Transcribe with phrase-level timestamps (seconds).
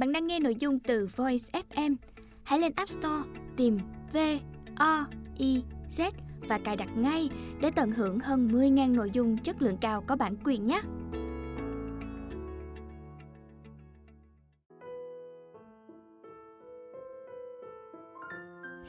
[0.00, 1.94] Bạn đang nghe nội dung từ Voice FM.
[2.42, 3.22] Hãy lên App Store,
[3.56, 3.78] tìm
[4.12, 4.16] V
[4.76, 5.04] O
[5.38, 6.10] I Z
[6.48, 7.30] và cài đặt ngay
[7.60, 10.80] để tận hưởng hơn 10.000 nội dung chất lượng cao có bản quyền nhé.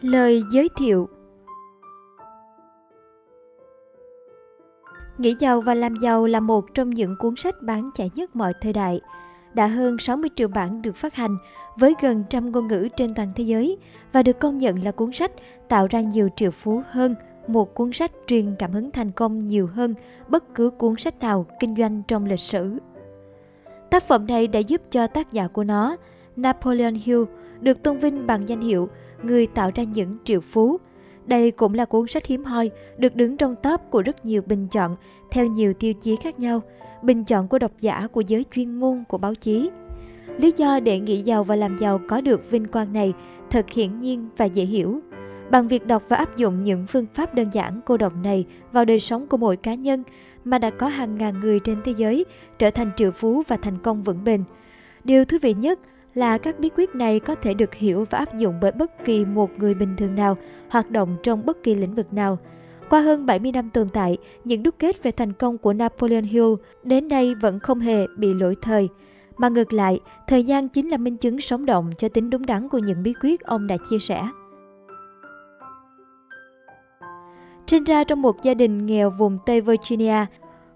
[0.02, 1.10] Lời giới thiệu
[5.18, 8.54] Nghĩ giàu và làm giàu là một trong những cuốn sách bán chạy nhất mọi
[8.62, 9.02] thời đại.
[9.54, 11.38] Đã hơn 60 triệu bản được phát hành
[11.78, 13.78] với gần trăm ngôn ngữ trên toàn thế giới
[14.12, 15.32] và được công nhận là cuốn sách
[15.70, 17.16] tạo ra nhiều triệu phú hơn
[17.48, 19.96] một cuốn sách truyền cảm hứng thành công nhiều hơn
[20.28, 22.80] bất cứ cuốn sách nào kinh doanh trong lịch sử.
[23.90, 25.96] Tác phẩm này đã giúp cho tác giả của nó,
[26.36, 27.24] Napoleon Hill,
[27.62, 28.90] được tôn vinh bằng danh hiệu
[29.24, 30.78] người tạo ra những triệu phú.
[31.26, 34.68] Đây cũng là cuốn sách hiếm hoi, được đứng trong top của rất nhiều bình
[34.68, 34.96] chọn
[35.32, 36.62] theo nhiều tiêu chí khác nhau,
[37.02, 39.70] bình chọn của độc giả của giới chuyên môn của báo chí.
[40.38, 43.14] Lý do để nghĩ giàu và làm giàu có được vinh quang này
[43.50, 45.00] thật hiển nhiên và dễ hiểu.
[45.52, 48.86] Bằng việc đọc và áp dụng những phương pháp đơn giản cô độc này vào
[48.86, 50.04] đời sống của mỗi cá nhân
[50.44, 52.26] mà đã có hàng ngàn người trên thế giới
[52.60, 54.44] trở thành triệu phú và thành công vững bền.
[55.04, 55.80] Điều thú vị nhất
[56.14, 59.26] là các bí quyết này có thể được hiểu và áp dụng bởi bất kỳ
[59.26, 60.38] một người bình thường nào
[60.70, 62.38] hoạt động trong bất kỳ lĩnh vực nào.
[62.90, 66.54] Qua hơn 70 năm tồn tại, những đúc kết về thành công của Napoleon Hill
[66.84, 68.90] đến nay vẫn không hề bị lỗi thời.
[69.38, 72.70] Mà ngược lại, thời gian chính là minh chứng sống động cho tính đúng đắn
[72.70, 74.24] của những bí quyết ông đã chia sẻ.
[77.68, 80.26] Sinh ra trong một gia đình nghèo vùng Tây Virginia,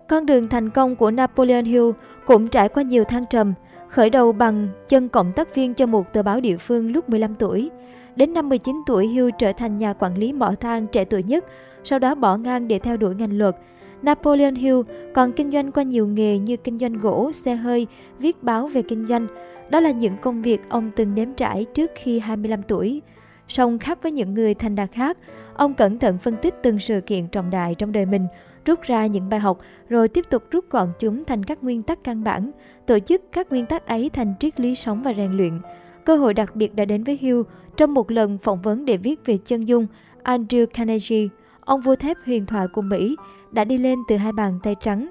[0.10, 1.90] con đường thành công của Napoleon Hill
[2.26, 3.54] cũng trải qua nhiều thăng trầm,
[3.96, 7.36] khởi đầu bằng chân cộng tác viên cho một tờ báo địa phương lúc 15
[7.36, 7.70] tuổi.
[8.16, 11.46] Đến năm 19 tuổi, Hill trở thành nhà quản lý mỏ than trẻ tuổi nhất,
[11.84, 13.56] sau đó bỏ ngang để theo đuổi ngành luật.
[14.02, 14.82] Napoleon Hill
[15.14, 17.88] còn kinh doanh qua nhiều nghề như kinh doanh gỗ, xe hơi,
[18.20, 19.28] viết báo về kinh doanh.
[19.70, 23.02] Đó là những công việc ông từng nếm trải trước khi 25 tuổi.
[23.48, 25.18] Song khác với những người thành đạt khác,
[25.54, 28.28] ông cẩn thận phân tích từng sự kiện trọng đại trong đời mình,
[28.66, 29.60] rút ra những bài học
[29.90, 32.52] rồi tiếp tục rút gọn chúng thành các nguyên tắc căn bản,
[32.86, 35.60] tổ chức các nguyên tắc ấy thành triết lý sống và rèn luyện.
[36.06, 37.42] Cơ hội đặc biệt đã đến với Hill
[37.78, 39.88] trong một lần phỏng vấn để viết về chân dung
[40.24, 41.28] Andrew Carnegie,
[41.60, 43.16] ông vua thép huyền thoại của Mỹ,
[43.52, 45.10] đã đi lên từ hai bàn tay trắng.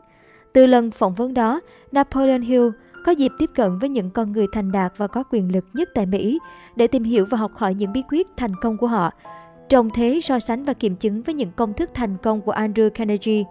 [0.53, 1.61] Từ lần phỏng vấn đó,
[1.93, 2.69] Napoleon Hill
[3.05, 5.89] có dịp tiếp cận với những con người thành đạt và có quyền lực nhất
[5.95, 6.39] tại Mỹ
[6.77, 9.11] để tìm hiểu và học hỏi những bí quyết thành công của họ.
[9.75, 12.91] Trong thế so sánh và kiểm chứng với những công thức thành công của Andrew
[12.91, 13.45] Carnegie.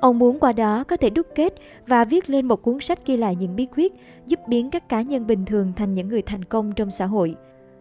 [0.00, 1.54] Ông muốn qua đó có thể đúc kết
[1.86, 3.92] và viết lên một cuốn sách ghi lại những bí quyết
[4.26, 7.34] giúp biến các cá nhân bình thường thành những người thành công trong xã hội.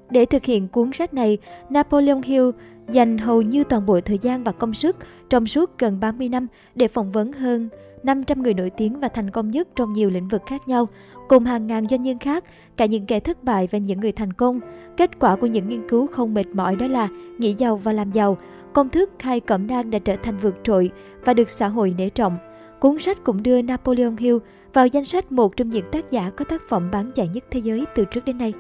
[0.10, 1.38] Để thực hiện cuốn sách này,
[1.70, 2.50] Napoleon Hill
[2.90, 4.96] dành hầu như toàn bộ thời gian và công sức
[5.30, 7.70] trong suốt gần 30 năm để phỏng vấn hơn
[8.04, 10.88] 500 người nổi tiếng và thành công nhất trong nhiều lĩnh vực khác nhau,
[11.28, 12.44] cùng hàng ngàn doanh nhân khác,
[12.78, 14.60] cả những kẻ thất bại và những người thành công.
[14.98, 17.08] Kết quả của những nghiên cứu không mệt mỏi đó là
[17.38, 18.38] nghĩ giàu và làm giàu.
[18.74, 20.92] Công thức khai cẩm nang đã trở thành vượt trội
[21.26, 22.38] và được xã hội nể trọng.
[22.80, 24.38] Cuốn sách cũng đưa Napoleon Hill
[24.74, 27.60] vào danh sách một trong những tác giả có tác phẩm bán chạy nhất thế
[27.60, 28.54] giới từ trước đến nay.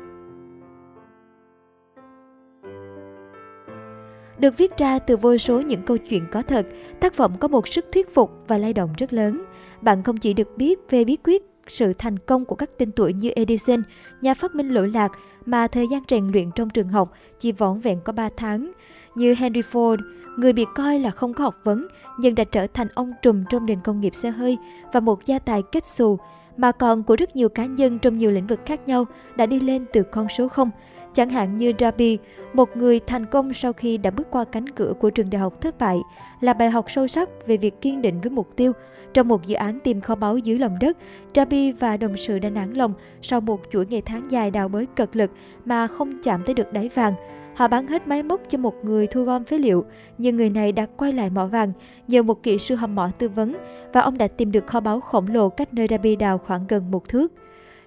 [4.39, 6.67] Được viết ra từ vô số những câu chuyện có thật,
[6.99, 9.43] tác phẩm có một sức thuyết phục và lay động rất lớn.
[9.81, 13.13] Bạn không chỉ được biết về bí quyết sự thành công của các tên tuổi
[13.13, 13.83] như Edison,
[14.21, 15.11] nhà phát minh lỗi lạc
[15.45, 18.71] mà thời gian rèn luyện trong trường học chỉ vỏn vẹn có 3 tháng,
[19.15, 19.97] như Henry Ford,
[20.37, 21.87] người bị coi là không có học vấn
[22.19, 24.57] nhưng đã trở thành ông trùm trong nền công nghiệp xe hơi
[24.93, 26.19] và một gia tài kết xù,
[26.57, 29.05] mà còn của rất nhiều cá nhân trong nhiều lĩnh vực khác nhau
[29.35, 30.69] đã đi lên từ con số 0
[31.17, 32.17] Chẳng hạn như Darby,
[32.53, 35.61] một người thành công sau khi đã bước qua cánh cửa của trường đại học
[35.61, 35.97] thất bại,
[36.41, 38.71] là bài học sâu sắc về việc kiên định với mục tiêu.
[39.13, 40.97] Trong một dự án tìm kho báu dưới lòng đất,
[41.35, 44.85] Darby và đồng sự đã nản lòng sau một chuỗi ngày tháng dài đào bới
[44.85, 45.31] cật lực
[45.65, 47.13] mà không chạm tới được đáy vàng.
[47.55, 49.85] Họ bán hết máy móc cho một người thu gom phế liệu,
[50.17, 51.71] nhưng người này đã quay lại mỏ vàng
[52.07, 53.57] nhờ một kỹ sư hầm mỏ tư vấn
[53.93, 56.91] và ông đã tìm được kho báu khổng lồ cách nơi Darby đào khoảng gần
[56.91, 57.33] một thước.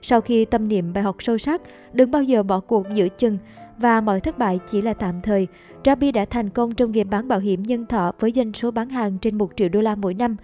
[0.03, 1.62] Sau khi tâm niệm bài học sâu sắc,
[1.92, 3.39] đừng bao giờ bỏ cuộc giữa chừng
[3.78, 5.47] và mọi thất bại chỉ là tạm thời.
[5.84, 8.89] Rabi đã thành công trong game bán bảo hiểm nhân thọ với doanh số bán
[8.89, 10.36] hàng trên 1 triệu đô la mỗi năm.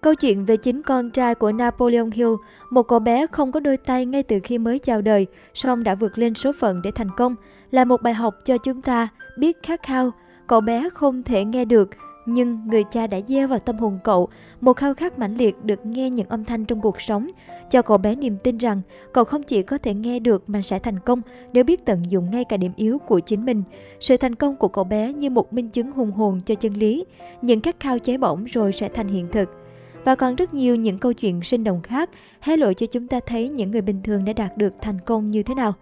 [0.00, 2.30] Câu chuyện về chính con trai của Napoleon Hill,
[2.70, 5.94] một cậu bé không có đôi tay ngay từ khi mới chào đời, song đã
[5.94, 7.34] vượt lên số phận để thành công,
[7.70, 9.08] là một bài học cho chúng ta
[9.38, 10.10] biết khát khao.
[10.46, 11.90] Cậu bé không thể nghe được,
[12.26, 14.28] nhưng người cha đã gieo vào tâm hồn cậu
[14.60, 17.30] một khao khát mãnh liệt được nghe những âm thanh trong cuộc sống,
[17.70, 18.80] cho cậu bé niềm tin rằng
[19.12, 22.30] cậu không chỉ có thể nghe được mà sẽ thành công nếu biết tận dụng
[22.30, 23.62] ngay cả điểm yếu của chính mình.
[24.00, 27.04] Sự thành công của cậu bé như một minh chứng hùng hồn cho chân lý,
[27.42, 29.59] những khát khao cháy bỏng rồi sẽ thành hiện thực
[30.04, 32.10] và còn rất nhiều những câu chuyện sinh động khác
[32.40, 35.30] hé lộ cho chúng ta thấy những người bình thường đã đạt được thành công
[35.30, 35.74] như thế nào.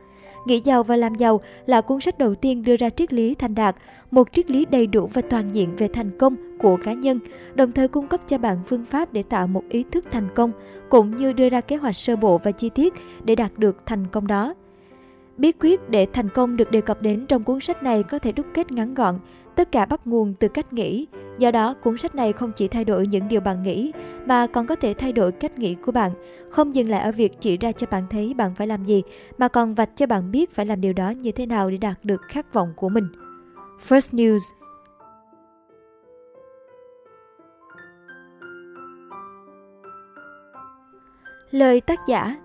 [0.47, 3.55] Nghĩ giàu và làm giàu là cuốn sách đầu tiên đưa ra triết lý thành
[3.55, 3.77] đạt,
[4.11, 7.19] một triết lý đầy đủ và toàn diện về thành công của cá nhân,
[7.55, 10.53] đồng thời cung cấp cho bạn phương pháp để tạo một ý thức thành công,
[10.89, 12.95] cũng như đưa ra kế hoạch sơ bộ và chi tiết
[13.25, 14.55] để đạt được thành công đó.
[15.37, 18.33] Bí quyết để thành công được đề cập đến trong cuốn sách này có thể
[18.33, 19.19] đúc kết ngắn gọn,
[19.59, 21.07] tất cả bắt nguồn từ cách nghĩ.
[21.39, 23.93] Do đó, cuốn sách này không chỉ thay đổi những điều bạn nghĩ,
[24.27, 26.13] mà còn có thể thay đổi cách nghĩ của bạn,
[26.51, 29.03] không dừng lại ở việc chỉ ra cho bạn thấy bạn phải làm gì,
[29.39, 32.05] mà còn vạch cho bạn biết phải làm điều đó như thế nào để đạt
[32.05, 33.09] được khát vọng của mình.
[33.89, 34.39] First News
[41.51, 42.37] Lời tác giả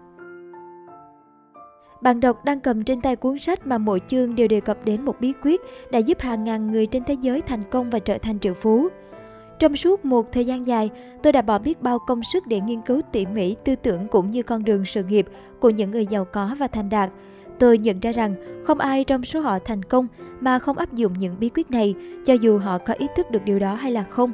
[2.03, 5.05] bạn đọc đang cầm trên tay cuốn sách mà mỗi chương đều đề cập đến
[5.05, 5.61] một bí quyết
[5.91, 8.88] đã giúp hàng ngàn người trên thế giới thành công và trở thành triệu phú.
[9.59, 10.89] Trong suốt một thời gian dài,
[11.23, 14.29] tôi đã bỏ biết bao công sức để nghiên cứu tỉ mỉ tư tưởng cũng
[14.29, 15.27] như con đường sự nghiệp
[15.59, 17.09] của những người giàu có và thành đạt.
[17.59, 18.35] Tôi nhận ra rằng
[18.65, 20.07] không ai trong số họ thành công
[20.39, 21.95] mà không áp dụng những bí quyết này,
[22.25, 24.31] cho dù họ có ý thức được điều đó hay là không.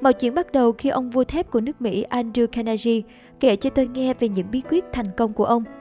[0.00, 3.00] Mọi chuyện bắt đầu khi ông vua thép của nước Mỹ Andrew Carnegie
[3.40, 5.64] kể cho tôi nghe về những bí quyết thành công của ông–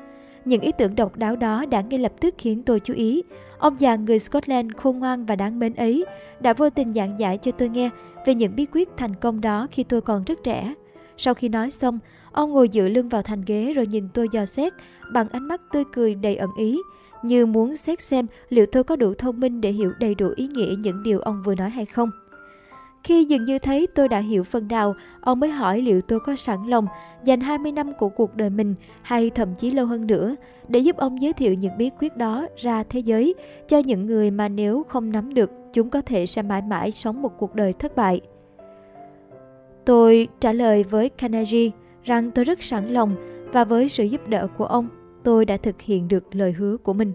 [0.45, 3.23] những ý tưởng độc đáo đó đã ngay lập tức khiến tôi chú ý.
[3.57, 6.05] Ông già người Scotland khôn ngoan và đáng mến ấy
[6.39, 7.89] đã vô tình giảng giải cho tôi nghe
[8.25, 10.73] về những bí quyết thành công đó khi tôi còn rất trẻ.
[11.17, 11.99] Sau khi nói xong,
[12.31, 14.73] ông ngồi dựa lưng vào thành ghế rồi nhìn tôi dò xét
[15.13, 16.79] bằng ánh mắt tươi cười đầy ẩn ý,
[17.23, 20.47] như muốn xét xem liệu tôi có đủ thông minh để hiểu đầy đủ ý
[20.47, 22.09] nghĩa những điều ông vừa nói hay không.
[23.03, 26.35] Khi dường như thấy tôi đã hiểu phần nào, ông mới hỏi liệu tôi có
[26.35, 26.87] sẵn lòng
[27.23, 30.35] dành 20 năm của cuộc đời mình hay thậm chí lâu hơn nữa
[30.67, 33.35] để giúp ông giới thiệu những bí quyết đó ra thế giới
[33.67, 37.21] cho những người mà nếu không nắm được chúng có thể sẽ mãi mãi sống
[37.21, 38.21] một cuộc đời thất bại.
[39.85, 41.69] Tôi trả lời với Carnegie
[42.03, 43.15] rằng tôi rất sẵn lòng
[43.53, 44.89] và với sự giúp đỡ của ông,
[45.23, 47.13] tôi đã thực hiện được lời hứa của mình.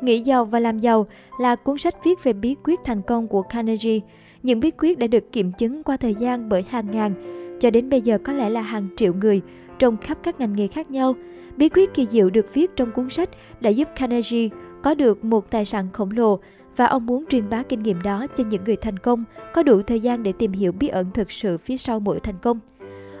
[0.00, 1.06] Nghĩ giàu và làm giàu
[1.40, 4.00] là cuốn sách viết về bí quyết thành công của Carnegie
[4.46, 7.12] những bí quyết đã được kiểm chứng qua thời gian bởi hàng ngàn,
[7.60, 9.40] cho đến bây giờ có lẽ là hàng triệu người
[9.78, 11.14] trong khắp các ngành nghề khác nhau.
[11.56, 14.48] Bí quyết kỳ diệu được viết trong cuốn sách đã giúp Carnegie
[14.82, 16.38] có được một tài sản khổng lồ
[16.76, 19.82] và ông muốn truyền bá kinh nghiệm đó cho những người thành công có đủ
[19.82, 22.58] thời gian để tìm hiểu bí ẩn thực sự phía sau mỗi thành công.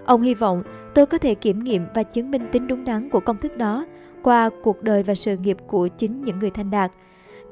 [0.04, 0.62] Ông hy vọng
[0.94, 3.86] tôi có thể kiểm nghiệm và chứng minh tính đúng đắn của công thức đó
[4.22, 6.92] qua cuộc đời và sự nghiệp của chính những người thành đạt.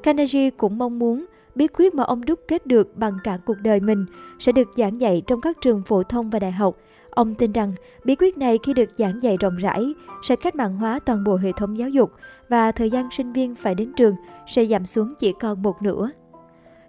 [0.03, 1.25] Carnegie cũng mong muốn
[1.55, 4.05] bí quyết mà ông đúc kết được bằng cả cuộc đời mình
[4.39, 6.77] sẽ được giảng dạy trong các trường phổ thông và đại học.
[7.09, 7.73] Ông tin rằng
[8.03, 9.93] bí quyết này khi được giảng dạy rộng rãi
[10.23, 12.11] sẽ cách mạng hóa toàn bộ hệ thống giáo dục
[12.49, 14.15] và thời gian sinh viên phải đến trường
[14.47, 16.09] sẽ giảm xuống chỉ còn một nửa.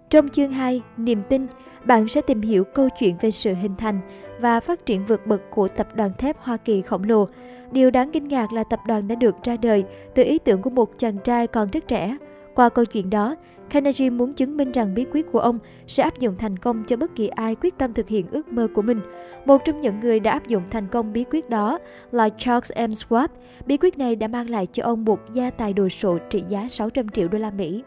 [0.09, 1.47] Trong chương 2, Niềm tin,
[1.85, 3.99] bạn sẽ tìm hiểu câu chuyện về sự hình thành
[4.39, 7.27] và phát triển vượt bậc của tập đoàn thép Hoa Kỳ khổng lồ.
[7.71, 9.83] Điều đáng kinh ngạc là tập đoàn đã được ra đời
[10.15, 12.17] từ ý tưởng của một chàng trai còn rất trẻ.
[12.55, 13.35] Qua câu chuyện đó,
[13.69, 16.97] Carnegie muốn chứng minh rằng bí quyết của ông sẽ áp dụng thành công cho
[16.97, 18.99] bất kỳ ai quyết tâm thực hiện ước mơ của mình.
[19.45, 21.79] Một trong những người đã áp dụng thành công bí quyết đó
[22.11, 22.91] là Charles M.
[22.91, 23.27] Schwab.
[23.65, 26.67] Bí quyết này đã mang lại cho ông một gia tài đồ sộ trị giá
[26.69, 27.83] 600 triệu đô la Mỹ.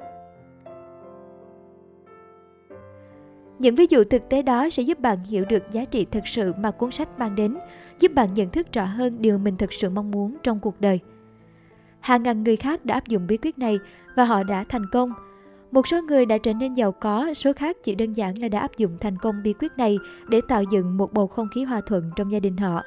[3.59, 6.53] Những ví dụ thực tế đó sẽ giúp bạn hiểu được giá trị thực sự
[6.53, 7.57] mà cuốn sách mang đến,
[7.99, 11.01] giúp bạn nhận thức rõ hơn điều mình thực sự mong muốn trong cuộc đời.
[12.01, 13.79] Hàng ngàn người khác đã áp dụng bí quyết này
[14.17, 15.13] và họ đã thành công.
[15.71, 18.61] Một số người đã trở nên giàu có, số khác chỉ đơn giản là đã
[18.61, 19.99] áp dụng thành công bí quyết này
[20.29, 22.83] để tạo dựng một bầu không khí hòa thuận trong gia đình họ.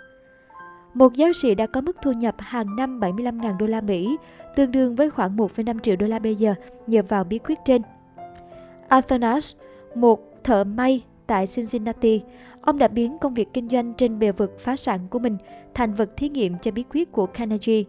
[0.94, 4.18] Một giáo sĩ đã có mức thu nhập hàng năm 75.000 đô la Mỹ,
[4.56, 6.54] tương đương với khoảng 1,5 triệu đô la bây giờ,
[6.88, 7.82] nhờ vào bí quyết trên.
[8.88, 9.56] Athanas,
[9.96, 12.22] một thợ may tại Cincinnati,
[12.62, 15.38] ông đã biến công việc kinh doanh trên bề vực phá sản của mình
[15.74, 17.84] thành vật thí nghiệm cho bí quyết của Carnegie.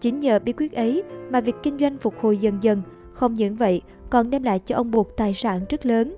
[0.00, 2.82] Chính nhờ bí quyết ấy mà việc kinh doanh phục hồi dần dần,
[3.12, 6.16] không những vậy còn đem lại cho ông một tài sản rất lớn.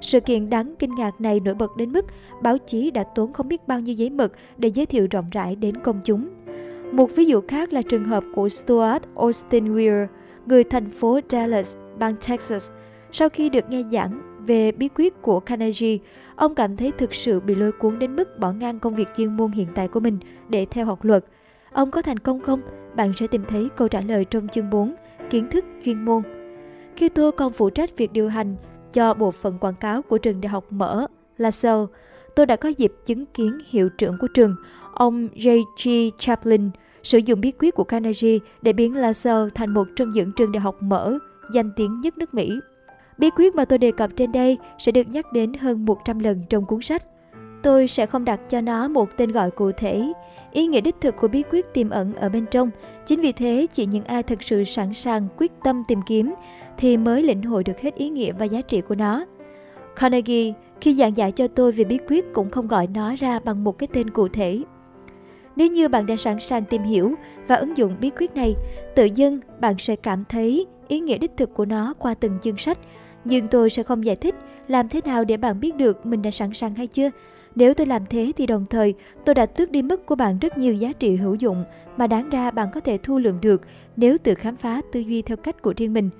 [0.00, 2.04] Sự kiện đáng kinh ngạc này nổi bật đến mức
[2.42, 5.56] báo chí đã tốn không biết bao nhiêu giấy mực để giới thiệu rộng rãi
[5.56, 6.28] đến công chúng.
[6.92, 10.06] Một ví dụ khác là trường hợp của Stuart Austin Weir,
[10.46, 12.70] người thành phố Dallas, bang Texas.
[13.12, 15.98] Sau khi được nghe giảng về bí quyết của Carnegie,
[16.36, 19.36] ông cảm thấy thực sự bị lôi cuốn đến mức bỏ ngang công việc chuyên
[19.36, 21.24] môn hiện tại của mình để theo học luật.
[21.72, 22.60] Ông có thành công không?
[22.96, 24.94] Bạn sẽ tìm thấy câu trả lời trong chương 4,
[25.30, 26.22] kiến thức chuyên môn.
[26.96, 28.56] Khi tôi còn phụ trách việc điều hành
[28.92, 31.06] cho bộ phận quảng cáo của trường đại học mở
[31.38, 31.84] LaSalle,
[32.36, 34.56] tôi đã có dịp chứng kiến hiệu trưởng của trường,
[34.94, 36.10] ông J.G.
[36.18, 36.70] Chaplin,
[37.02, 40.60] sử dụng bí quyết của Carnegie để biến LaSalle thành một trong những trường đại
[40.60, 41.18] học mở
[41.52, 42.52] danh tiếng nhất nước Mỹ.
[43.18, 46.42] Bí quyết mà tôi đề cập trên đây sẽ được nhắc đến hơn 100 lần
[46.50, 47.02] trong cuốn sách.
[47.62, 50.12] tôi sẽ không đặt cho nó một tên gọi cụ thể.
[50.52, 52.70] Ý nghĩa đích thực của bí quyết tiềm ẩn ở bên trong.
[53.06, 56.34] Chính vì thế, chỉ những ai thực sự sẵn sàng quyết tâm tìm kiếm
[56.78, 59.24] thì mới lĩnh hội được hết ý nghĩa và giá trị của nó.
[59.96, 63.64] Carnegie khi giảng giải cho tôi về bí quyết cũng không gọi nó ra bằng
[63.64, 64.62] một cái tên cụ thể.
[65.56, 67.14] Nếu như bạn đã sẵn sàng tìm hiểu
[67.48, 68.54] và ứng dụng bí quyết này,
[68.94, 72.56] tự dưng bạn sẽ cảm thấy ý nghĩa đích thực của nó qua từng chương
[72.56, 72.78] sách.
[73.24, 74.34] Nhưng tôi sẽ không giải thích
[74.68, 77.10] làm thế nào để bạn biết được mình đã sẵn sàng hay chưa.
[77.54, 80.58] Nếu tôi làm thế thì đồng thời tôi đã tước đi mất của bạn rất
[80.58, 81.64] nhiều giá trị hữu dụng
[81.96, 83.62] mà đáng ra bạn có thể thu lượm được
[83.96, 86.10] nếu tự khám phá tư duy theo cách của riêng mình.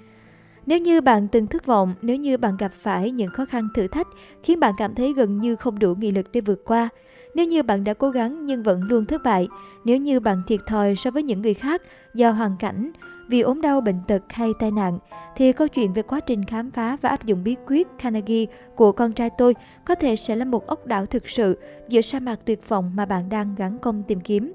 [0.66, 3.86] Nếu như bạn từng thất vọng, nếu như bạn gặp phải những khó khăn thử
[3.86, 4.08] thách
[4.42, 6.88] khiến bạn cảm thấy gần như không đủ nghị lực để vượt qua,
[7.34, 9.48] nếu như bạn đã cố gắng nhưng vẫn luôn thất bại,
[9.84, 11.82] nếu như bạn thiệt thòi so với những người khác
[12.14, 12.90] do hoàn cảnh,
[13.28, 14.98] vì ốm đau, bệnh tật hay tai nạn,
[15.36, 18.46] thì câu chuyện về quá trình khám phá và áp dụng bí quyết Carnegie
[18.76, 19.54] của con trai tôi
[19.84, 21.58] có thể sẽ là một ốc đảo thực sự
[21.88, 24.52] giữa sa mạc tuyệt vọng mà bạn đang gắn công tìm kiếm.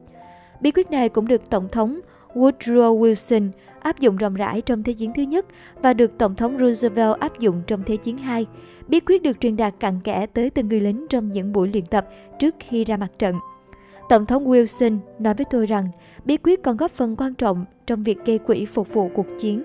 [0.61, 1.99] Bí quyết này cũng được Tổng thống
[2.33, 5.45] Woodrow Wilson áp dụng rộng rãi trong Thế chiến thứ nhất
[5.81, 8.45] và được Tổng thống Roosevelt áp dụng trong Thế chiến II.
[8.87, 11.85] Bí quyết được truyền đạt cặn kẽ tới từng người lính trong những buổi luyện
[11.85, 12.07] tập
[12.39, 13.35] trước khi ra mặt trận.
[14.09, 15.87] Tổng thống Wilson nói với tôi rằng,
[16.25, 19.63] bí quyết còn góp phần quan trọng trong việc gây quỹ phục vụ cuộc chiến.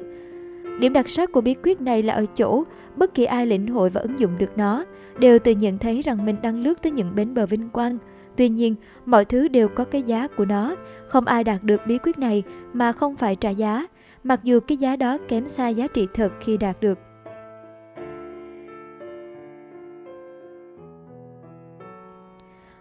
[0.81, 2.65] Điểm đặc sắc của bí quyết này là ở chỗ,
[2.97, 4.85] bất kỳ ai lĩnh hội và ứng dụng được nó
[5.19, 7.99] đều tự nhận thấy rằng mình đang lướt tới những bến bờ vinh quang.
[8.37, 8.75] Tuy nhiên,
[9.07, 10.77] mọi thứ đều có cái giá của nó.
[11.09, 13.87] Không ai đạt được bí quyết này mà không phải trả giá,
[14.25, 16.99] mặc dù cái giá đó kém xa giá trị thật khi đạt được.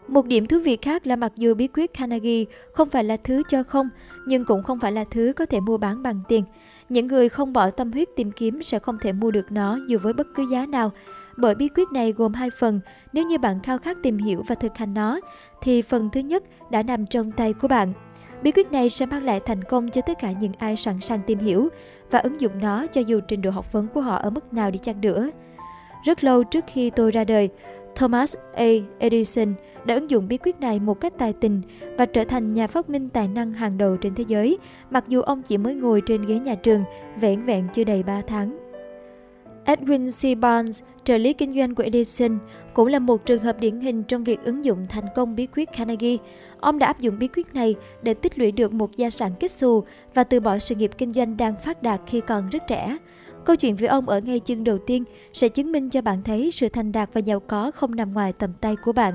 [0.08, 3.42] Một điểm thú vị khác là mặc dù bí quyết Carnegie không phải là thứ
[3.48, 3.90] cho không,
[4.28, 6.44] nhưng cũng không phải là thứ có thể mua bán bằng tiền.
[6.90, 9.98] Những người không bỏ tâm huyết tìm kiếm sẽ không thể mua được nó dù
[10.02, 10.92] với bất cứ giá nào.
[11.38, 12.80] Bởi bí quyết này gồm hai phần,
[13.14, 15.20] nếu như bạn khao khát tìm hiểu và thực hành nó,
[15.62, 17.94] thì phần thứ nhất đã nằm trong tay của bạn.
[18.44, 21.22] Bí quyết này sẽ mang lại thành công cho tất cả những ai sẵn sàng
[21.28, 21.70] tìm hiểu
[22.12, 24.72] và ứng dụng nó cho dù trình độ học vấn của họ ở mức nào
[24.72, 25.30] đi chăng nữa.
[26.06, 27.50] Rất lâu trước khi tôi ra đời,
[27.96, 28.66] Thomas A.
[29.00, 29.54] Edison
[29.86, 31.62] đã ứng dụng bí quyết này một cách tài tình
[31.98, 34.58] và trở thành nhà phát minh tài năng hàng đầu trên thế giới,
[34.92, 36.84] mặc dù ông chỉ mới ngồi trên ghế nhà trường
[37.20, 38.65] vẹn vẹn chưa đầy 3 tháng.
[39.66, 40.40] Edwin C.
[40.40, 42.38] Barnes, trợ lý kinh doanh của Edison,
[42.74, 45.70] cũng là một trường hợp điển hình trong việc ứng dụng thành công bí quyết
[45.78, 46.18] Carnegie.
[46.60, 49.52] Ông đã áp dụng bí quyết này để tích lũy được một gia sản kích
[49.52, 52.98] xù và từ bỏ sự nghiệp kinh doanh đang phát đạt khi còn rất trẻ.
[53.46, 55.04] Câu chuyện với ông ở ngay chương đầu tiên
[55.34, 58.34] sẽ chứng minh cho bạn thấy sự thành đạt và giàu có không nằm ngoài
[58.34, 59.14] tầm tay của bạn.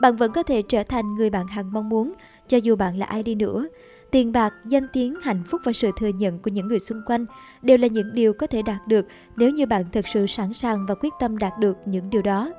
[0.00, 2.12] Bạn vẫn có thể trở thành người bạn hằng mong muốn,
[2.48, 3.66] cho dù bạn là ai đi nữa.
[4.12, 7.26] Tiền bạc, danh tiếng, hạnh phúc và sự thừa nhận của những người xung quanh
[7.62, 10.86] đều là những điều có thể đạt được nếu như bạn thực sự sẵn sàng
[10.88, 12.52] và quyết tâm đạt được những điều đó.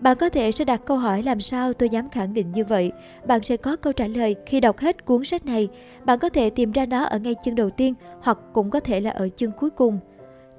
[0.00, 2.92] Bạn có thể sẽ đặt câu hỏi làm sao tôi dám khẳng định như vậy.
[3.26, 5.68] Bạn sẽ có câu trả lời khi đọc hết cuốn sách này.
[6.04, 9.00] Bạn có thể tìm ra nó ở ngay chương đầu tiên hoặc cũng có thể
[9.00, 9.98] là ở chương cuối cùng.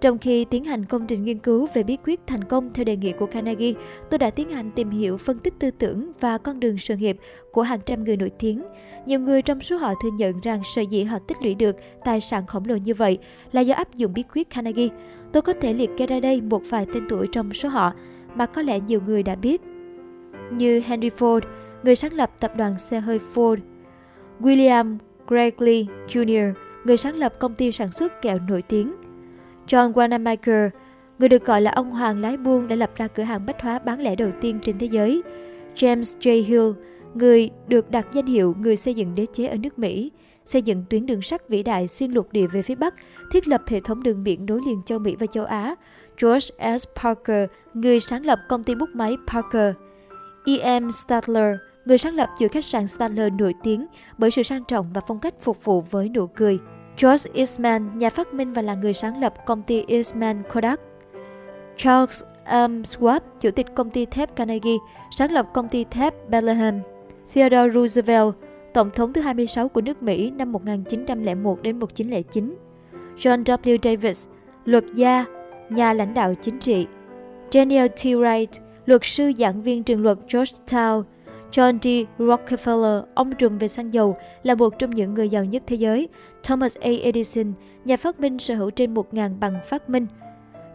[0.01, 2.97] Trong khi tiến hành công trình nghiên cứu về bí quyết thành công theo đề
[2.97, 3.73] nghị của Carnegie,
[4.09, 7.17] tôi đã tiến hành tìm hiểu phân tích tư tưởng và con đường sự nghiệp
[7.51, 8.63] của hàng trăm người nổi tiếng.
[9.05, 12.21] Nhiều người trong số họ thừa nhận rằng sở dĩ họ tích lũy được tài
[12.21, 13.17] sản khổng lồ như vậy
[13.51, 14.87] là do áp dụng bí quyết Carnegie.
[15.31, 17.93] Tôi có thể liệt kê ra đây một vài tên tuổi trong số họ
[18.35, 19.61] mà có lẽ nhiều người đã biết.
[20.51, 21.41] Như Henry Ford,
[21.83, 23.57] người sáng lập tập đoàn xe hơi Ford,
[24.39, 26.53] William Gregory Jr.,
[26.83, 28.93] người sáng lập công ty sản xuất kẹo nổi tiếng,
[29.67, 30.69] John Wanamaker,
[31.19, 33.79] người được gọi là ông hoàng lái buôn đã lập ra cửa hàng bách hóa
[33.79, 35.21] bán lẻ đầu tiên trên thế giới,
[35.75, 36.45] James J.
[36.45, 36.71] Hill,
[37.13, 40.11] người được đặt danh hiệu người xây dựng đế chế ở nước Mỹ,
[40.45, 42.93] xây dựng tuyến đường sắt vĩ đại xuyên lục địa về phía Bắc,
[43.31, 45.75] thiết lập hệ thống đường biển nối liền châu Mỹ và châu Á,
[46.21, 46.87] George S.
[46.95, 49.73] Parker, người sáng lập công ty bút máy Parker.
[50.45, 50.91] E.M.
[50.91, 53.87] Stadler, người sáng lập chuỗi khách sạn Stadler nổi tiếng
[54.17, 56.59] bởi sự sang trọng và phong cách phục vụ với nụ cười.
[57.01, 60.79] George Eastman, nhà phát minh và là người sáng lập công ty Eastman Kodak.
[61.77, 62.81] Charles M.
[62.81, 64.77] Schwab, chủ tịch công ty thép Carnegie,
[65.17, 66.79] sáng lập công ty thép Bethlehem.
[67.33, 68.33] Theodore Roosevelt,
[68.73, 72.55] tổng thống thứ 26 của nước Mỹ năm 1901 đến 1909.
[73.17, 73.77] John W.
[73.83, 74.27] Davis,
[74.65, 75.25] luật gia,
[75.69, 76.87] nhà lãnh đạo chính trị.
[77.51, 77.99] Daniel T.
[78.05, 78.47] Wright,
[78.85, 81.03] luật sư giảng viên trường luật Georgetown.
[81.51, 81.87] John D.
[82.21, 86.07] Rockefeller, ông trùm về xăng dầu, là một trong những người giàu nhất thế giới.
[86.43, 86.89] Thomas A.
[87.01, 87.53] Edison,
[87.85, 90.07] nhà phát minh sở hữu trên 1.000 bằng phát minh.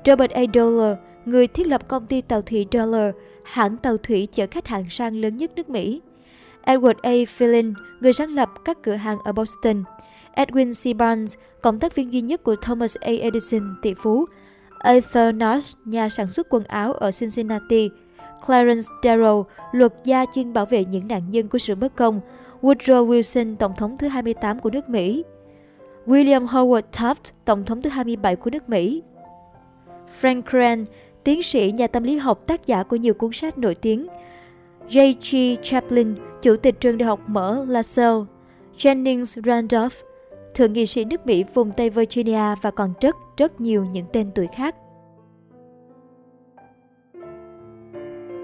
[0.06, 0.42] Robert A.
[0.54, 4.90] Dollar, người thiết lập công ty tàu thủy Dollar, hãng tàu thủy chở khách hạng
[4.90, 6.00] sang lớn nhất nước Mỹ.
[6.66, 7.12] Edward A.
[7.28, 9.84] Phelan, người sáng lập các cửa hàng ở Boston.
[10.34, 10.96] Edwin C.
[10.96, 13.12] Barnes, cộng tác viên duy nhất của Thomas A.
[13.20, 14.26] Edison, tỷ phú.
[14.78, 17.90] Arthur Nash, nhà sản xuất quần áo ở Cincinnati,
[18.46, 22.20] Clarence Darrow, luật gia chuyên bảo vệ những nạn nhân của sự bất công,
[22.62, 25.24] Woodrow Wilson, tổng thống thứ 28 của nước Mỹ,
[26.06, 29.02] William Howard Taft, tổng thống thứ 27 của nước Mỹ,
[30.20, 30.84] Frank Crane,
[31.24, 34.06] tiến sĩ nhà tâm lý học tác giả của nhiều cuốn sách nổi tiếng,
[34.88, 35.56] J.G.
[35.62, 38.24] Chaplin, chủ tịch trường đại học mở LaSalle,
[38.78, 39.94] Jennings Randolph,
[40.54, 44.30] thượng nghị sĩ nước Mỹ vùng Tây Virginia và còn rất rất nhiều những tên
[44.34, 44.74] tuổi khác.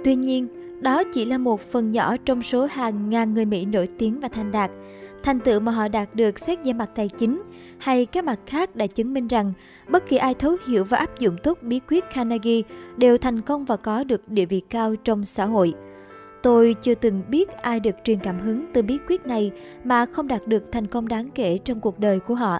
[0.04, 0.48] Tuy nhiên,
[0.82, 4.28] đó chỉ là một phần nhỏ trong số hàng ngàn người Mỹ nổi tiếng và
[4.28, 4.70] thành đạt.
[5.22, 7.42] Thành tựu mà họ đạt được xét về mặt tài chính
[7.78, 9.52] hay các mặt khác đã chứng minh rằng
[9.88, 12.62] bất kỳ ai thấu hiểu và áp dụng tốt bí quyết Carnegie
[12.96, 15.74] đều thành công và có được địa vị cao trong xã hội.
[16.42, 19.52] Tôi chưa từng biết ai được truyền cảm hứng từ bí quyết này
[19.84, 22.58] mà không đạt được thành công đáng kể trong cuộc đời của họ.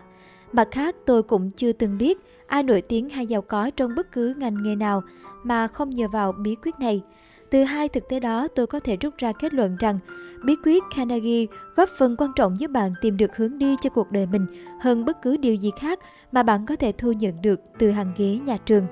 [0.52, 4.12] Mặt khác, tôi cũng chưa từng biết ai nổi tiếng hay giàu có trong bất
[4.12, 5.02] cứ ngành nghề nào
[5.42, 7.02] mà không nhờ vào bí quyết này.
[7.50, 9.98] Từ hai thực tế đó, tôi có thể rút ra kết luận rằng
[10.44, 11.46] bí quyết Carnegie
[11.76, 14.46] góp phần quan trọng giúp bạn tìm được hướng đi cho cuộc đời mình
[14.80, 15.98] hơn bất cứ điều gì khác
[16.32, 18.86] mà bạn có thể thu nhận được từ hàng ghế nhà trường.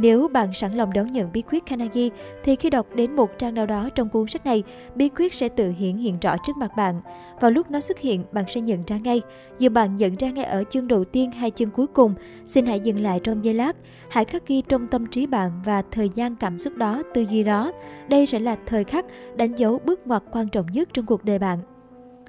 [0.00, 2.08] Nếu bạn sẵn lòng đón nhận bí quyết Carnegie,
[2.44, 4.62] thì khi đọc đến một trang nào đó trong cuốn sách này,
[4.94, 7.00] bí quyết sẽ tự hiện hiện rõ trước mặt bạn.
[7.40, 9.22] Vào lúc nó xuất hiện, bạn sẽ nhận ra ngay.
[9.58, 12.14] Dù bạn nhận ra ngay ở chương đầu tiên hay chương cuối cùng,
[12.44, 13.76] xin hãy dừng lại trong giây lát.
[14.08, 17.44] Hãy khắc ghi trong tâm trí bạn và thời gian cảm xúc đó, tư duy
[17.44, 17.72] đó.
[18.08, 21.38] Đây sẽ là thời khắc đánh dấu bước ngoặt quan trọng nhất trong cuộc đời
[21.38, 21.58] bạn.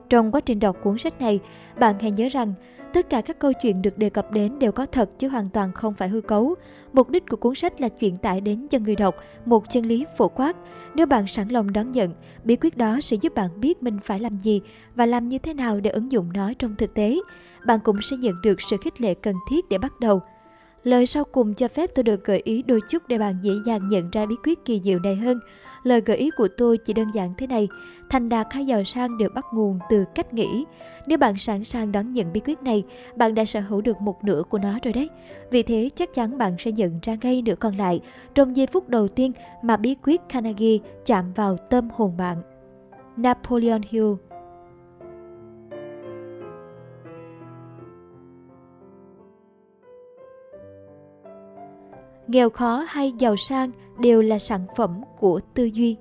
[0.10, 1.40] Trong quá trình đọc cuốn sách này,
[1.80, 2.54] bạn hãy nhớ rằng
[2.94, 5.72] Tất cả các câu chuyện được đề cập đến đều có thật chứ hoàn toàn
[5.72, 6.56] không phải hư cấu.
[6.94, 9.16] Mục đích của cuốn sách là truyền tải đến cho người đọc
[9.46, 10.56] một chân lý phổ quát.
[10.96, 14.20] Nếu bạn sẵn lòng đón nhận, bí quyết đó sẽ giúp bạn biết mình phải
[14.20, 14.62] làm gì
[14.96, 17.20] và làm như thế nào để ứng dụng nó trong thực tế.
[17.66, 20.22] Bạn cũng sẽ nhận được sự khích lệ cần thiết để bắt đầu.
[20.84, 23.88] Lời sau cùng cho phép tôi được gợi ý đôi chút để bạn dễ dàng
[23.88, 25.40] nhận ra bí quyết kỳ diệu này hơn.
[25.84, 27.68] Lời gợi ý của tôi chỉ đơn giản thế này,
[28.10, 30.66] thành đạt hay giàu sang đều bắt nguồn từ cách nghĩ.
[31.08, 32.84] Nếu bạn sẵn sàng đón nhận bí quyết này,
[33.16, 35.10] bạn đã sở hữu được một nửa của nó rồi đấy.
[35.52, 38.00] Vì thế, chắc chắn bạn sẽ nhận ra ngay nửa còn lại
[38.36, 42.42] trong giây phút đầu tiên mà bí quyết Carnegie chạm vào tâm hồn bạn.
[43.18, 44.14] Napoleon Hill
[52.30, 55.98] nghèo khó hay giàu sang đều là sản phẩm của tư duy.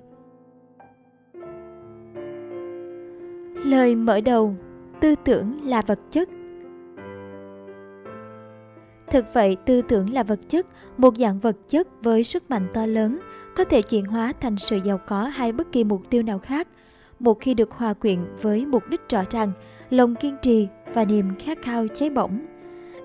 [3.65, 4.55] Lời mở đầu,
[4.99, 6.29] tư tưởng là vật chất.
[9.07, 10.65] Thực vậy, tư tưởng là vật chất,
[10.97, 13.19] một dạng vật chất với sức mạnh to lớn,
[13.55, 16.67] có thể chuyển hóa thành sự giàu có hay bất kỳ mục tiêu nào khác.
[17.19, 19.51] Một khi được hòa quyện với mục đích rõ ràng,
[19.89, 22.39] lòng kiên trì và niềm khát khao cháy bỏng.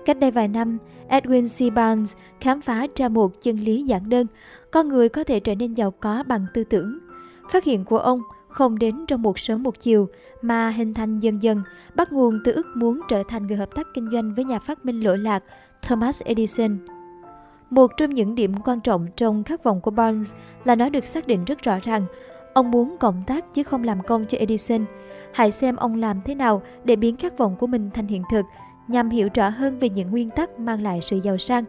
[0.05, 0.77] Cách đây vài năm,
[1.09, 1.73] Edwin C.
[1.73, 4.25] Barnes khám phá ra một chân lý giản đơn,
[4.75, 6.99] con người có thể trở nên giàu có bằng tư tưởng.
[7.51, 10.07] Phát hiện của ông không đến trong một sớm một chiều
[10.41, 11.61] mà hình thành dần dần,
[11.95, 14.85] bắt nguồn từ ước muốn trở thành người hợp tác kinh doanh với nhà phát
[14.85, 15.43] minh lỗi lạc
[15.81, 16.77] Thomas Edison.
[17.69, 20.33] Một trong những điểm quan trọng trong khát vọng của Barnes
[20.63, 22.01] là nó được xác định rất rõ ràng.
[22.53, 24.85] Ông muốn cộng tác chứ không làm công cho Edison.
[25.33, 28.45] Hãy xem ông làm thế nào để biến khát vọng của mình thành hiện thực,
[28.87, 31.63] nhằm hiểu rõ hơn về những nguyên tắc mang lại sự giàu sang.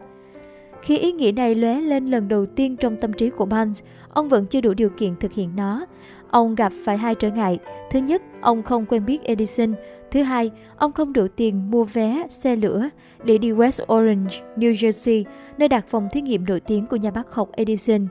[0.81, 4.29] Khi ý nghĩ này lóe lên lần đầu tiên trong tâm trí của Barnes, ông
[4.29, 5.85] vẫn chưa đủ điều kiện thực hiện nó.
[6.29, 7.59] Ông gặp phải hai trở ngại.
[7.91, 9.73] Thứ nhất, ông không quen biết Edison.
[10.11, 12.89] Thứ hai, ông không đủ tiền mua vé xe lửa
[13.23, 15.23] để đi West Orange, New Jersey,
[15.57, 18.07] nơi đặt phòng thí nghiệm nổi tiếng của nhà bác học Edison.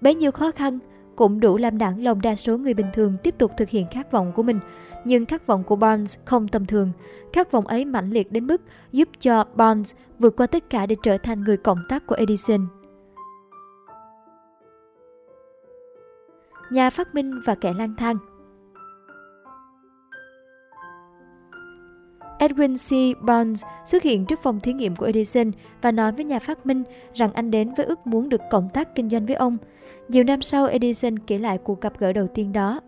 [0.00, 0.78] Bấy nhiêu khó khăn
[1.16, 4.12] cũng đủ làm nản lòng đa số người bình thường tiếp tục thực hiện khát
[4.12, 4.58] vọng của mình.
[5.04, 6.90] Nhưng khát vọng của Barnes không tầm thường.
[7.32, 10.96] Khát vọng ấy mãnh liệt đến mức giúp cho Barnes vượt qua tất cả để
[11.02, 12.66] trở thành người cộng tác của Edison.
[16.70, 18.16] Nhà phát minh và kẻ lang thang
[22.38, 23.18] Edwin C.
[23.22, 25.50] Barnes xuất hiện trước phòng thí nghiệm của Edison
[25.82, 26.82] và nói với nhà phát minh
[27.14, 29.56] rằng anh đến với ước muốn được cộng tác kinh doanh với ông.
[30.08, 32.80] Nhiều năm sau, Edison kể lại cuộc gặp gỡ đầu tiên đó.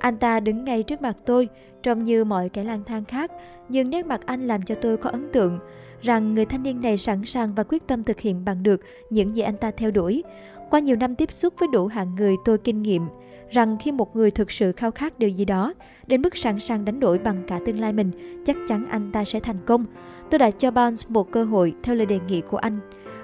[0.00, 1.48] Anh ta đứng ngay trước mặt tôi,
[1.82, 3.32] trông như mọi kẻ lang thang khác,
[3.68, 5.58] nhưng nét mặt anh làm cho tôi có ấn tượng
[6.02, 9.34] rằng người thanh niên này sẵn sàng và quyết tâm thực hiện bằng được những
[9.34, 10.24] gì anh ta theo đuổi.
[10.70, 13.02] Qua nhiều năm tiếp xúc với đủ hạng người tôi kinh nghiệm
[13.50, 15.74] rằng khi một người thực sự khao khát điều gì đó,
[16.06, 18.10] đến mức sẵn sàng đánh đổi bằng cả tương lai mình,
[18.46, 19.84] chắc chắn anh ta sẽ thành công.
[20.30, 22.78] Tôi đã cho Barnes một cơ hội theo lời đề nghị của anh.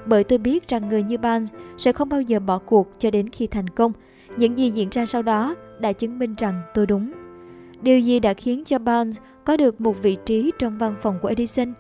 [0.07, 3.29] Bởi tôi biết rằng người như Barnes sẽ không bao giờ bỏ cuộc cho đến
[3.29, 3.93] khi thành công.
[4.37, 7.13] Những gì diễn ra sau đó đã chứng minh rằng tôi đúng.
[7.83, 11.29] Điều gì đã khiến cho Barnes có được một vị trí trong văn phòng của
[11.29, 11.73] Edison?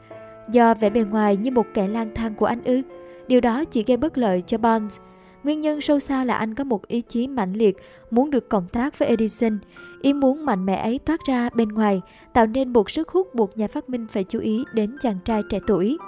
[0.50, 2.82] Do vẻ bề ngoài như một kẻ lang thang của anh ư?
[3.28, 4.98] Điều đó chỉ gây bất lợi cho Barnes.
[5.44, 7.76] Nguyên nhân sâu xa là anh có một ý chí mạnh liệt
[8.10, 9.58] muốn được cộng tác với Edison.
[10.02, 12.00] Ý muốn mạnh mẽ ấy thoát ra bên ngoài,
[12.32, 15.42] tạo nên một sức hút buộc nhà phát minh phải chú ý đến chàng trai
[15.50, 15.98] trẻ tuổi.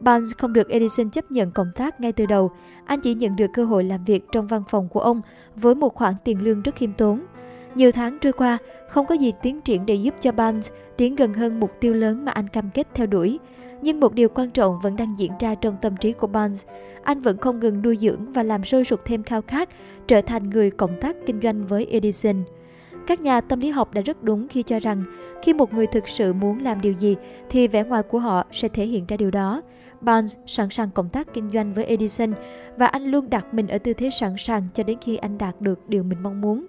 [0.00, 2.50] Barnes không được Edison chấp nhận cộng tác ngay từ đầu.
[2.84, 5.20] Anh chỉ nhận được cơ hội làm việc trong văn phòng của ông
[5.56, 7.20] với một khoản tiền lương rất khiêm tốn.
[7.74, 11.34] Nhiều tháng trôi qua, không có gì tiến triển để giúp cho Barnes tiến gần
[11.34, 13.38] hơn mục tiêu lớn mà anh cam kết theo đuổi.
[13.82, 16.64] Nhưng một điều quan trọng vẫn đang diễn ra trong tâm trí của Barnes.
[17.02, 19.68] Anh vẫn không ngừng nuôi dưỡng và làm sôi sục thêm khao khát
[20.06, 22.42] trở thành người cộng tác kinh doanh với Edison.
[23.06, 25.04] Các nhà tâm lý học đã rất đúng khi cho rằng
[25.42, 27.16] khi một người thực sự muốn làm điều gì
[27.50, 29.62] thì vẻ ngoài của họ sẽ thể hiện ra điều đó.
[30.00, 32.32] Barnes sẵn sàng cộng tác kinh doanh với Edison
[32.76, 35.60] và anh luôn đặt mình ở tư thế sẵn sàng cho đến khi anh đạt
[35.60, 36.66] được điều mình mong muốn.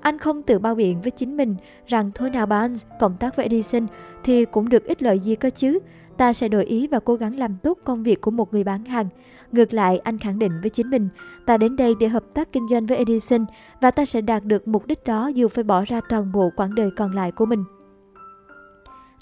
[0.00, 3.44] Anh không tự bao biện với chính mình rằng thôi nào Barnes cộng tác với
[3.44, 3.86] Edison
[4.24, 5.78] thì cũng được ích lợi gì cơ chứ.
[6.16, 8.84] Ta sẽ đổi ý và cố gắng làm tốt công việc của một người bán
[8.84, 9.08] hàng.
[9.52, 11.08] Ngược lại, anh khẳng định với chính mình,
[11.46, 13.44] ta đến đây để hợp tác kinh doanh với Edison
[13.80, 16.74] và ta sẽ đạt được mục đích đó dù phải bỏ ra toàn bộ quãng
[16.74, 17.64] đời còn lại của mình.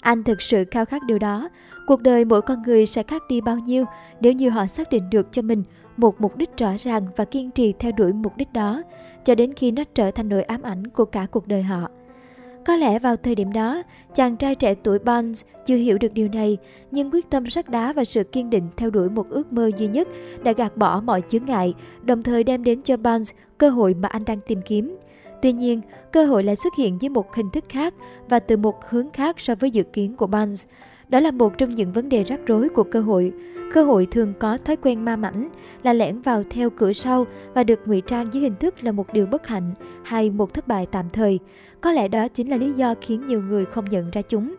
[0.03, 1.49] Anh thực sự khao khát điều đó.
[1.87, 3.85] Cuộc đời mỗi con người sẽ khác đi bao nhiêu
[4.21, 5.63] nếu như họ xác định được cho mình
[5.97, 8.83] một mục đích rõ ràng và kiên trì theo đuổi mục đích đó,
[9.25, 11.89] cho đến khi nó trở thành nỗi ám ảnh của cả cuộc đời họ.
[12.65, 13.83] Có lẽ vào thời điểm đó,
[14.15, 16.57] chàng trai trẻ tuổi Barnes chưa hiểu được điều này,
[16.91, 19.87] nhưng quyết tâm sắt đá và sự kiên định theo đuổi một ước mơ duy
[19.87, 20.07] nhất
[20.43, 24.07] đã gạt bỏ mọi chướng ngại, đồng thời đem đến cho Barnes cơ hội mà
[24.07, 24.97] anh đang tìm kiếm.
[25.43, 27.93] Tuy nhiên, cơ hội lại xuất hiện dưới một hình thức khác
[28.29, 30.65] và từ một hướng khác so với dự kiến của Barnes.
[31.09, 33.31] Đó là một trong những vấn đề rắc rối của cơ hội.
[33.73, 35.49] Cơ hội thường có thói quen ma mảnh
[35.83, 39.13] là lẻn vào theo cửa sau và được ngụy trang dưới hình thức là một
[39.13, 41.39] điều bất hạnh hay một thất bại tạm thời.
[41.81, 44.55] Có lẽ đó chính là lý do khiến nhiều người không nhận ra chúng.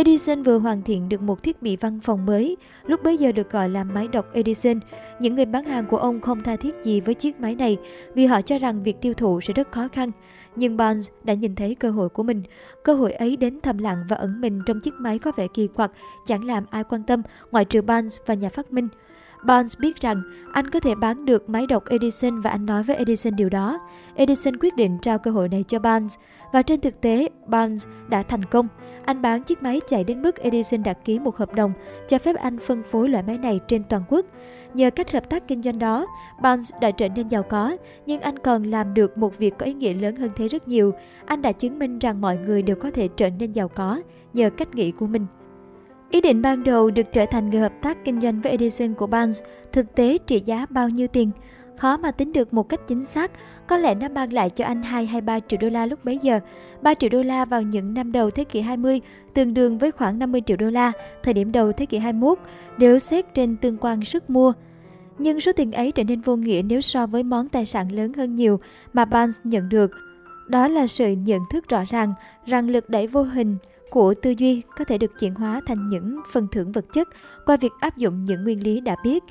[0.00, 3.50] Edison vừa hoàn thiện được một thiết bị văn phòng mới, lúc bấy giờ được
[3.50, 4.80] gọi là máy đọc Edison.
[5.20, 7.78] Những người bán hàng của ông không tha thiết gì với chiếc máy này
[8.14, 10.10] vì họ cho rằng việc tiêu thụ sẽ rất khó khăn.
[10.56, 12.42] Nhưng Barnes đã nhìn thấy cơ hội của mình.
[12.84, 15.66] Cơ hội ấy đến thầm lặng và ẩn mình trong chiếc máy có vẻ kỳ
[15.66, 15.90] quặc,
[16.26, 18.88] chẳng làm ai quan tâm ngoại trừ Barnes và nhà phát minh.
[19.44, 22.96] Barnes biết rằng anh có thể bán được máy đọc Edison và anh nói với
[22.96, 23.78] Edison điều đó.
[24.14, 26.16] Edison quyết định trao cơ hội này cho Barnes
[26.52, 28.68] và trên thực tế Barnes đã thành công.
[29.04, 31.72] Anh bán chiếc máy chạy đến mức Edison đã ký một hợp đồng
[32.08, 34.26] cho phép anh phân phối loại máy này trên toàn quốc.
[34.74, 36.06] Nhờ cách hợp tác kinh doanh đó,
[36.42, 39.74] Barnes đã trở nên giàu có, nhưng anh còn làm được một việc có ý
[39.74, 40.92] nghĩa lớn hơn thế rất nhiều.
[41.24, 44.50] Anh đã chứng minh rằng mọi người đều có thể trở nên giàu có nhờ
[44.50, 45.26] cách nghĩ của mình.
[46.10, 49.06] Ý định ban đầu được trở thành người hợp tác kinh doanh với Edison của
[49.06, 51.30] Barnes thực tế trị giá bao nhiêu tiền?
[51.80, 53.30] Khó mà tính được một cách chính xác,
[53.66, 56.18] có lẽ nó mang lại cho anh 2 hay 3 triệu đô la lúc bấy
[56.22, 56.40] giờ.
[56.82, 59.00] 3 triệu đô la vào những năm đầu thế kỷ 20
[59.34, 62.38] tương đương với khoảng 50 triệu đô la thời điểm đầu thế kỷ 21
[62.78, 64.52] nếu xét trên tương quan sức mua.
[65.18, 68.12] Nhưng số tiền ấy trở nên vô nghĩa nếu so với món tài sản lớn
[68.12, 68.60] hơn nhiều
[68.92, 69.90] mà Barnes nhận được.
[70.48, 72.14] Đó là sự nhận thức rõ ràng
[72.46, 73.56] rằng lực đẩy vô hình
[73.90, 77.08] của tư duy có thể được chuyển hóa thành những phần thưởng vật chất
[77.46, 79.24] qua việc áp dụng những nguyên lý đã biết.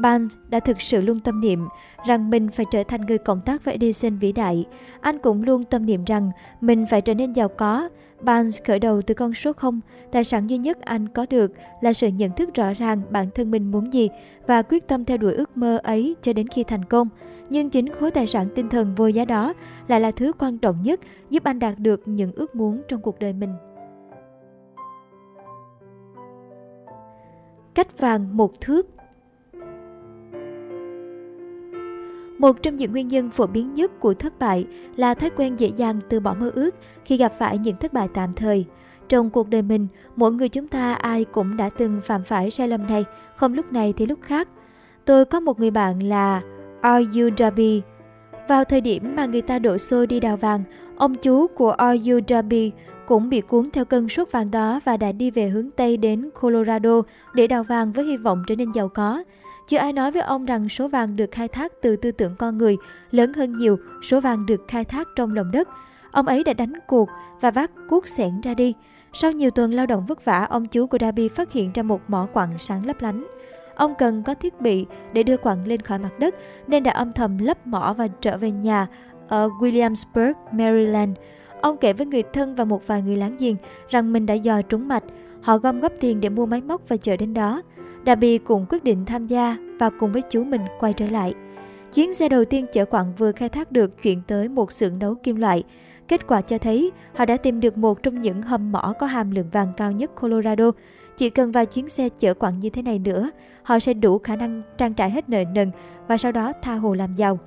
[0.00, 1.68] Barnes đã thực sự luôn tâm niệm
[2.06, 4.64] rằng mình phải trở thành người cộng tác với Edison vĩ đại.
[5.00, 7.88] Anh cũng luôn tâm niệm rằng mình phải trở nên giàu có.
[8.20, 9.80] Barnes khởi đầu từ con số 0,
[10.12, 13.50] tài sản duy nhất anh có được là sự nhận thức rõ ràng bản thân
[13.50, 14.08] mình muốn gì
[14.46, 17.08] và quyết tâm theo đuổi ước mơ ấy cho đến khi thành công.
[17.50, 19.52] Nhưng chính khối tài sản tinh thần vô giá đó
[19.88, 21.00] lại là thứ quan trọng nhất
[21.30, 23.54] giúp anh đạt được những ước muốn trong cuộc đời mình.
[27.74, 28.86] Cách vàng một thước
[32.38, 34.66] Một trong những nguyên nhân phổ biến nhất của thất bại
[34.96, 38.08] là thói quen dễ dàng từ bỏ mơ ước khi gặp phải những thất bại
[38.14, 38.66] tạm thời.
[39.08, 42.68] Trong cuộc đời mình, mỗi người chúng ta ai cũng đã từng phạm phải sai
[42.68, 43.04] lầm này,
[43.36, 44.48] không lúc này thì lúc khác.
[45.04, 46.42] Tôi có một người bạn là
[46.82, 47.80] RUW.
[48.48, 50.64] Vào thời điểm mà người ta đổ xô đi đào vàng,
[50.96, 52.70] ông chú của RUW
[53.06, 56.30] cũng bị cuốn theo cơn sốt vàng đó và đã đi về hướng Tây đến
[56.40, 57.02] Colorado
[57.34, 59.24] để đào vàng với hy vọng trở nên giàu có.
[59.68, 62.58] Chưa ai nói với ông rằng số vàng được khai thác từ tư tưởng con
[62.58, 62.76] người
[63.10, 65.68] lớn hơn nhiều số vàng được khai thác trong lòng đất.
[66.10, 67.08] Ông ấy đã đánh cuộc
[67.40, 68.74] và vác cuốc xẻng ra đi.
[69.12, 72.00] Sau nhiều tuần lao động vất vả, ông chú của Darby phát hiện ra một
[72.08, 73.26] mỏ quặng sáng lấp lánh.
[73.74, 76.34] Ông cần có thiết bị để đưa quặng lên khỏi mặt đất
[76.66, 78.86] nên đã âm thầm lấp mỏ và trở về nhà
[79.28, 81.16] ở Williamsburg, Maryland.
[81.60, 83.56] Ông kể với người thân và một vài người láng giềng
[83.88, 85.04] rằng mình đã dò trúng mạch.
[85.42, 87.62] Họ gom góp tiền để mua máy móc và chờ đến đó.
[88.06, 91.34] Darby cũng quyết định tham gia và cùng với chú mình quay trở lại.
[91.94, 95.14] Chuyến xe đầu tiên chở quặng vừa khai thác được chuyển tới một xưởng nấu
[95.14, 95.62] kim loại.
[96.08, 99.30] Kết quả cho thấy họ đã tìm được một trong những hầm mỏ có hàm
[99.30, 100.70] lượng vàng cao nhất Colorado.
[101.16, 103.30] Chỉ cần vài chuyến xe chở quặng như thế này nữa,
[103.62, 105.70] họ sẽ đủ khả năng trang trải hết nợ nần
[106.08, 107.38] và sau đó tha hồ làm giàu.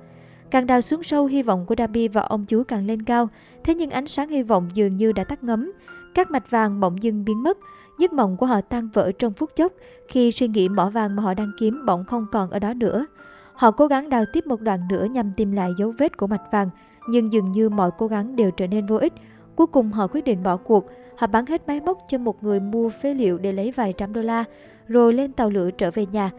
[0.50, 3.28] Càng đào xuống sâu, hy vọng của Darby và ông chú càng lên cao.
[3.64, 5.72] Thế nhưng ánh sáng hy vọng dường như đã tắt ngấm.
[6.14, 7.58] Các mạch vàng bỗng dưng biến mất.
[7.98, 9.72] Giấc mộng của họ tan vỡ trong phút chốc
[10.08, 13.06] khi suy nghĩ mỏ vàng mà họ đang kiếm bỗng không còn ở đó nữa.
[13.54, 16.52] Họ cố gắng đào tiếp một đoạn nữa nhằm tìm lại dấu vết của mạch
[16.52, 16.70] vàng,
[17.08, 19.12] nhưng dường như mọi cố gắng đều trở nên vô ích.
[19.56, 22.60] Cuối cùng họ quyết định bỏ cuộc, họ bán hết máy móc cho một người
[22.60, 24.44] mua phế liệu để lấy vài trăm đô la,
[24.88, 26.30] rồi lên tàu lửa trở về nhà.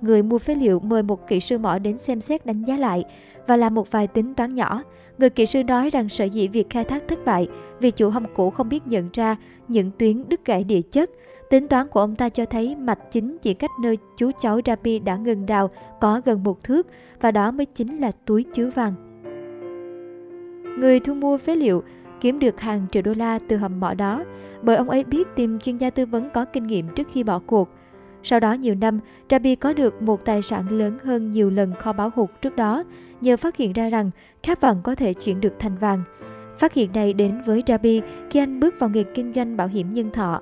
[0.00, 3.04] Người mua phế liệu mời một kỹ sư mỏ đến xem xét đánh giá lại
[3.46, 4.82] và làm một vài tính toán nhỏ.
[5.18, 7.48] Người kỹ sư nói rằng sở dĩ việc khai thác thất bại
[7.80, 9.36] vì chủ hầm cũ không biết nhận ra
[9.68, 11.10] những tuyến đứt gãy địa chất.
[11.50, 14.98] Tính toán của ông ta cho thấy mạch chính chỉ cách nơi chú cháu Rapi
[14.98, 16.86] đã ngừng đào có gần một thước
[17.20, 18.94] và đó mới chính là túi chứa vàng.
[20.78, 21.82] Người thu mua phế liệu
[22.20, 24.24] kiếm được hàng triệu đô la từ hầm mỏ đó
[24.62, 27.40] bởi ông ấy biết tìm chuyên gia tư vấn có kinh nghiệm trước khi bỏ
[27.46, 27.68] cuộc.
[28.22, 29.00] Sau đó nhiều năm,
[29.30, 32.84] Rabi có được một tài sản lớn hơn nhiều lần kho báu hụt trước đó
[33.20, 34.10] nhờ phát hiện ra rằng
[34.42, 36.02] khát vàng có thể chuyển được thành vàng.
[36.58, 39.92] Phát hiện này đến với Rabi khi anh bước vào nghề kinh doanh bảo hiểm
[39.92, 40.40] nhân thọ.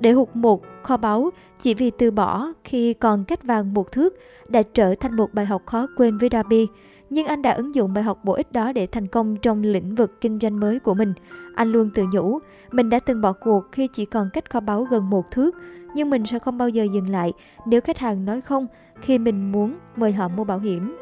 [0.00, 4.14] Để hụt một kho báu chỉ vì từ bỏ khi còn cách vàng một thước
[4.48, 6.66] đã trở thành một bài học khó quên với Rabi.
[7.10, 9.94] Nhưng anh đã ứng dụng bài học bổ ích đó để thành công trong lĩnh
[9.94, 11.14] vực kinh doanh mới của mình.
[11.54, 12.38] Anh luôn tự nhủ,
[12.70, 15.56] mình đã từng bỏ cuộc khi chỉ còn cách kho báu gần một thước,
[15.94, 17.32] nhưng mình sẽ không bao giờ dừng lại
[17.66, 18.66] nếu khách hàng nói không
[19.00, 20.96] khi mình muốn mời họ mua bảo hiểm.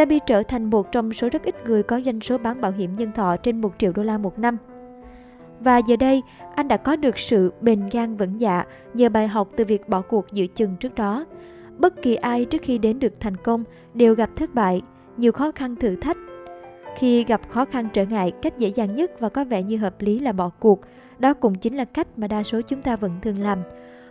[0.00, 2.96] Dabi trở thành một trong số rất ít người có doanh số bán bảo hiểm
[2.96, 4.56] nhân thọ trên 1 triệu đô la một năm.
[5.60, 6.22] Và giờ đây,
[6.54, 10.00] anh đã có được sự bền gan vững dạ nhờ bài học từ việc bỏ
[10.00, 11.26] cuộc giữa chừng trước đó.
[11.78, 14.82] Bất kỳ ai trước khi đến được thành công đều gặp thất bại,
[15.16, 16.16] nhiều khó khăn thử thách.
[16.96, 19.94] Khi gặp khó khăn trở ngại, cách dễ dàng nhất và có vẻ như hợp
[19.98, 20.80] lý là bỏ cuộc.
[21.18, 23.58] Đó cũng chính là cách mà đa số chúng ta vẫn thường làm.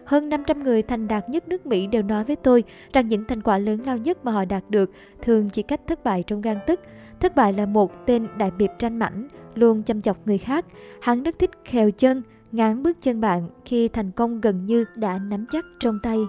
[0.10, 3.42] Hơn 500 người thành đạt nhất nước Mỹ đều nói với tôi rằng những thành
[3.42, 4.92] quả lớn lao nhất mà họ đạt được
[5.22, 6.80] thường chỉ cách thất bại trong gan tức.
[7.20, 10.66] Thất bại là một tên đại biệt tranh mảnh, luôn chăm chọc người khác.
[11.02, 15.18] Hắn rất thích khèo chân, ngán bước chân bạn khi thành công gần như đã
[15.18, 16.20] nắm chắc trong tay.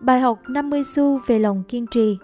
[0.00, 2.18] Bài học 50 xu về lòng kiên trì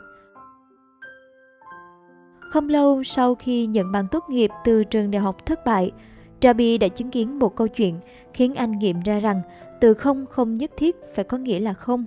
[2.41, 5.93] Không lâu sau khi nhận bằng tốt nghiệp từ trường đại học thất bại,
[6.40, 7.94] Trabi đã chứng kiến một câu chuyện
[8.33, 9.40] khiến anh nghiệm ra rằng
[9.81, 12.05] từ không không nhất thiết phải có nghĩa là không.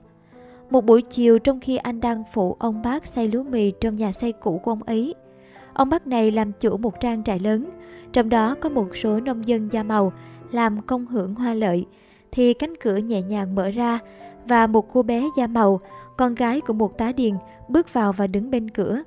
[0.69, 4.11] Một buổi chiều trong khi anh đang phụ ông bác xay lúa mì trong nhà
[4.11, 5.15] xay cũ của ông ấy.
[5.73, 7.65] Ông bác này làm chủ một trang trại lớn,
[8.13, 10.13] trong đó có một số nông dân da màu
[10.51, 11.85] làm công hưởng hoa lợi,
[12.31, 13.99] thì cánh cửa nhẹ nhàng mở ra
[14.45, 15.79] và một cô bé da màu,
[16.17, 17.33] con gái của một tá điền,
[17.67, 19.01] bước vào và đứng bên cửa.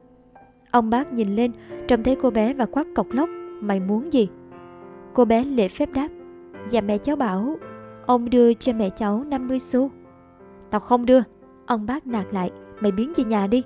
[0.71, 1.53] Ông bác nhìn lên,
[1.89, 3.29] trông thấy cô bé và quát cọc lóc,
[3.61, 4.29] mày muốn gì?
[5.15, 6.09] Cô bé lễ phép đáp
[6.71, 7.59] Dạ mẹ cháu bảo,
[8.07, 9.91] Ông đưa cho mẹ cháu 50 xu.
[10.71, 11.21] Tao không đưa.
[11.67, 13.63] Ông bác nạt lại, Mày biến về nhà đi.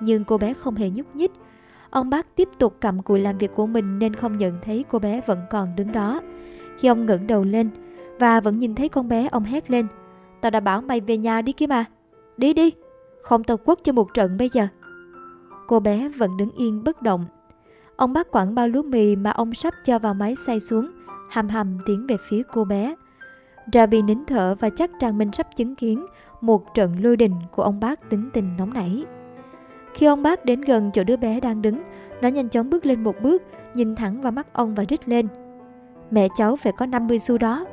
[0.00, 1.32] Nhưng cô bé không hề nhúc nhích.
[1.90, 4.98] Ông bác tiếp tục cầm cùi làm việc của mình Nên không nhận thấy cô
[4.98, 6.20] bé vẫn còn đứng đó.
[6.78, 7.68] Khi ông ngẩng đầu lên
[8.18, 9.86] Và vẫn nhìn thấy con bé, ông hét lên,
[10.40, 11.84] Tao đã bảo mày về nhà đi kia mà.
[12.36, 12.72] Đi đi,
[13.22, 14.68] Không tao quất cho một trận bây giờ.
[15.66, 17.24] Cô bé vẫn đứng yên bất động.
[17.98, 20.90] Ông bắt quẳng bao lúa mì mà ông sắp cho vào máy xay xuống,
[21.30, 22.94] hầm hầm tiến về phía cô bé.
[23.72, 26.06] Rabi nín thở và chắc rằng mình sắp chứng kiến
[26.40, 29.04] một trận lôi đình của ông bác tính tình nóng nảy.
[29.94, 31.82] Khi ông bác đến gần chỗ đứa bé đang đứng,
[32.22, 33.42] nó nhanh chóng bước lên một bước,
[33.74, 35.28] nhìn thẳng vào mắt ông và rít lên.
[36.10, 37.66] Mẹ cháu phải có 50 xu đó.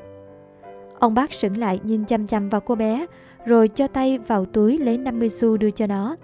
[0.99, 3.05] Ông bác sững lại nhìn chăm chăm vào cô bé,
[3.45, 6.15] rồi cho tay vào túi lấy 50 xu đưa cho nó.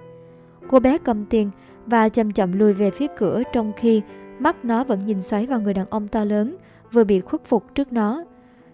[0.70, 1.52] Cô bé cầm tiền
[1.92, 4.02] và chậm chậm lùi về phía cửa trong khi
[4.40, 6.56] mắt nó vẫn nhìn xoáy vào người đàn ông to lớn
[6.92, 8.24] vừa bị khuất phục trước nó.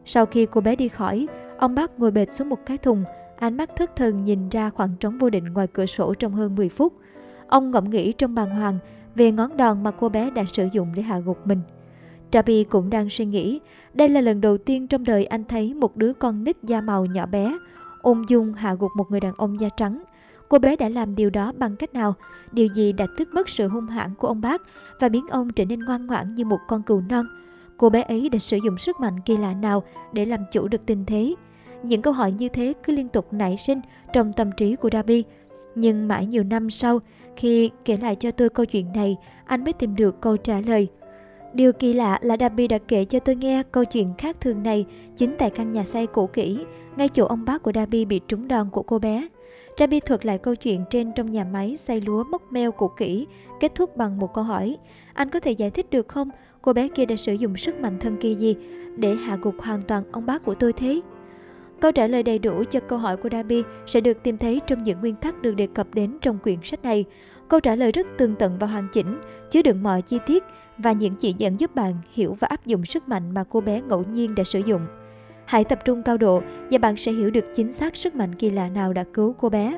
[0.06, 1.27] Sau khi cô bé đi khỏi,
[1.58, 3.03] ông bác ngồi bệt xuống một cái thùng,
[3.39, 6.56] ánh mắt thất thần nhìn ra khoảng trống vô định ngoài cửa sổ trong hơn
[6.56, 6.93] 10 phút.
[7.47, 8.80] Ông ngẫm nghĩ trong bàng hoàng
[9.15, 11.62] về ngón đòn mà cô bé đã sử dụng để hạ gục mình.
[12.32, 13.60] Trabi cũng đang suy nghĩ,
[13.93, 17.06] đây là lần đầu tiên trong đời anh thấy một đứa con nít da màu
[17.06, 17.58] nhỏ bé,
[18.01, 20.03] ung dung hạ gục một người đàn ông da trắng.
[20.49, 22.13] Cô bé đã làm điều đó bằng cách nào?
[22.51, 24.62] Điều gì đã tước mất sự hung hãn của ông bác
[24.99, 27.25] và biến ông trở nên ngoan ngoãn như một con cừu non?
[27.77, 29.83] Cô bé ấy đã sử dụng sức mạnh kỳ lạ nào
[30.13, 31.36] để làm chủ được tình thế?
[31.83, 33.79] Những câu hỏi như thế cứ liên tục nảy sinh
[34.13, 35.23] trong tâm trí của Darby.
[35.75, 36.99] Nhưng mãi nhiều năm sau,
[37.36, 40.88] khi kể lại cho tôi câu chuyện này, anh mới tìm được câu trả lời.
[41.53, 44.86] Điều kỳ lạ là Darby đã kể cho tôi nghe câu chuyện khác thường này
[45.15, 48.47] chính tại căn nhà xây cũ kỹ, ngay chỗ ông bác của Darby bị trúng
[48.47, 49.27] đòn của cô bé.
[49.79, 53.27] Rabi thuật lại câu chuyện trên trong nhà máy xay lúa mốc meo cũ kỹ,
[53.59, 54.77] kết thúc bằng một câu hỏi.
[55.13, 56.29] Anh có thể giải thích được không?
[56.61, 58.55] cô bé kia đã sử dụng sức mạnh thần kỳ gì
[58.97, 61.01] để hạ gục hoàn toàn ông bác của tôi thế?
[61.79, 64.83] Câu trả lời đầy đủ cho câu hỏi của Darby sẽ được tìm thấy trong
[64.83, 67.05] những nguyên tắc được đề cập đến trong quyển sách này.
[67.47, 69.19] Câu trả lời rất tương tận và hoàn chỉnh,
[69.51, 70.43] chứa đựng mọi chi tiết
[70.77, 73.81] và những chỉ dẫn giúp bạn hiểu và áp dụng sức mạnh mà cô bé
[73.81, 74.81] ngẫu nhiên đã sử dụng.
[75.47, 78.49] Hãy tập trung cao độ và bạn sẽ hiểu được chính xác sức mạnh kỳ
[78.49, 79.77] lạ nào đã cứu cô bé.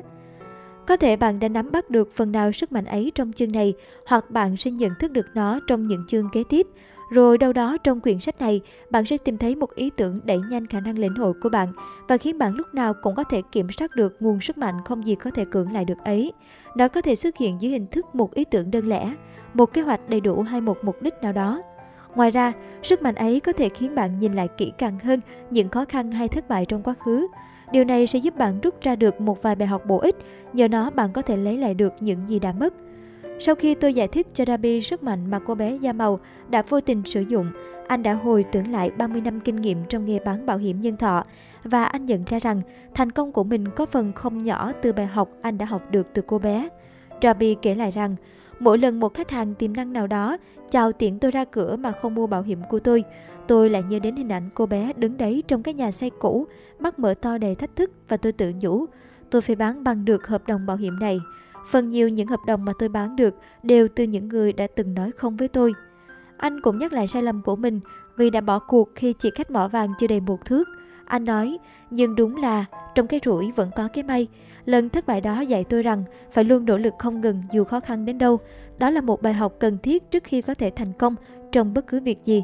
[0.86, 3.74] Có thể bạn đã nắm bắt được phần nào sức mạnh ấy trong chương này,
[4.06, 6.66] hoặc bạn sẽ nhận thức được nó trong những chương kế tiếp.
[7.10, 10.38] Rồi đâu đó trong quyển sách này, bạn sẽ tìm thấy một ý tưởng đẩy
[10.50, 11.72] nhanh khả năng lĩnh hội của bạn
[12.08, 15.06] và khiến bạn lúc nào cũng có thể kiểm soát được nguồn sức mạnh không
[15.06, 16.32] gì có thể cưỡng lại được ấy.
[16.76, 19.14] Nó có thể xuất hiện dưới hình thức một ý tưởng đơn lẻ,
[19.54, 21.62] một kế hoạch đầy đủ hay một mục đích nào đó.
[22.14, 25.20] Ngoài ra, sức mạnh ấy có thể khiến bạn nhìn lại kỹ càng hơn
[25.50, 27.26] những khó khăn hay thất bại trong quá khứ.
[27.72, 30.16] Điều này sẽ giúp bạn rút ra được một vài bài học bổ ích,
[30.52, 32.74] nhờ nó bạn có thể lấy lại được những gì đã mất.
[33.38, 36.62] Sau khi tôi giải thích cho Rabi sức mạnh mà cô bé da màu đã
[36.68, 37.46] vô tình sử dụng,
[37.88, 40.96] anh đã hồi tưởng lại 30 năm kinh nghiệm trong nghề bán bảo hiểm nhân
[40.96, 41.24] thọ
[41.64, 42.62] và anh nhận ra rằng
[42.94, 46.06] thành công của mình có phần không nhỏ từ bài học anh đã học được
[46.12, 46.68] từ cô bé.
[47.22, 48.16] Rabi kể lại rằng,
[48.60, 50.36] mỗi lần một khách hàng tiềm năng nào đó
[50.70, 53.04] chào tiện tôi ra cửa mà không mua bảo hiểm của tôi,
[53.48, 56.46] tôi lại nhớ đến hình ảnh cô bé đứng đấy trong cái nhà xây cũ,
[56.78, 58.86] mắt mở to đầy thách thức và tôi tự nhủ,
[59.30, 61.20] tôi phải bán bằng được hợp đồng bảo hiểm này.
[61.70, 64.94] Phần nhiều những hợp đồng mà tôi bán được đều từ những người đã từng
[64.94, 65.74] nói không với tôi.
[66.36, 67.80] Anh cũng nhắc lại sai lầm của mình
[68.16, 70.68] vì đã bỏ cuộc khi chỉ khách mỏ vàng chưa đầy một thước.
[71.04, 71.58] Anh nói,
[71.90, 74.28] nhưng đúng là trong cái rủi vẫn có cái may.
[74.64, 77.80] Lần thất bại đó dạy tôi rằng phải luôn nỗ lực không ngừng dù khó
[77.80, 78.38] khăn đến đâu.
[78.78, 81.14] Đó là một bài học cần thiết trước khi có thể thành công
[81.52, 82.42] trong bất cứ việc gì.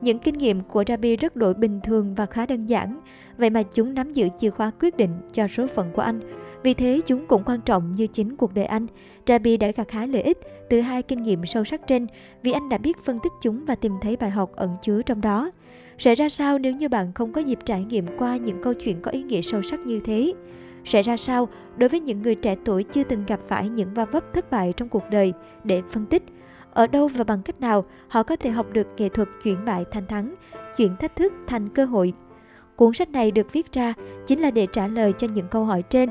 [0.00, 3.00] Những kinh nghiệm của Rabi rất đổi bình thường và khá đơn giản,
[3.38, 6.20] vậy mà chúng nắm giữ chìa khóa quyết định cho số phận của anh.
[6.62, 8.86] Vì thế chúng cũng quan trọng như chính cuộc đời anh.
[9.26, 10.38] Rabi đã gặt hái lợi ích
[10.70, 12.06] từ hai kinh nghiệm sâu sắc trên
[12.42, 15.20] vì anh đã biết phân tích chúng và tìm thấy bài học ẩn chứa trong
[15.20, 15.50] đó.
[15.98, 19.00] Sẽ ra sao nếu như bạn không có dịp trải nghiệm qua những câu chuyện
[19.02, 20.32] có ý nghĩa sâu sắc như thế?
[20.90, 24.04] Sẽ ra sao đối với những người trẻ tuổi chưa từng gặp phải những va
[24.04, 25.32] vấp thất bại trong cuộc đời
[25.64, 26.22] để phân tích
[26.72, 29.84] ở đâu và bằng cách nào họ có thể học được nghệ thuật chuyển bại
[29.90, 30.34] thành thắng,
[30.76, 32.12] chuyển thách thức thành cơ hội.
[32.76, 33.94] Cuốn sách này được viết ra
[34.26, 36.10] chính là để trả lời cho những câu hỏi trên.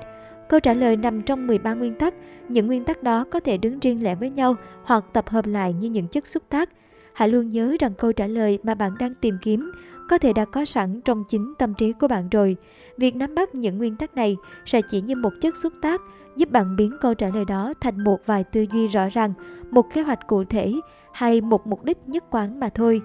[0.50, 2.14] Câu trả lời nằm trong 13 nguyên tắc,
[2.50, 5.74] những nguyên tắc đó có thể đứng riêng lẻ với nhau hoặc tập hợp lại
[5.74, 6.70] như những chất xúc tác.
[7.14, 9.72] Hãy luôn nhớ rằng câu trả lời mà bạn đang tìm kiếm
[10.10, 12.58] có thể đã có sẵn trong chính tâm trí của bạn rồi.
[12.98, 16.02] Việc nắm bắt những nguyên tắc này sẽ chỉ như một chất xúc tác
[16.36, 19.34] giúp bạn biến câu trả lời đó thành một vài tư duy rõ ràng,
[19.72, 20.74] một kế hoạch cụ thể
[21.14, 23.02] hay một mục đích nhất quán mà thôi.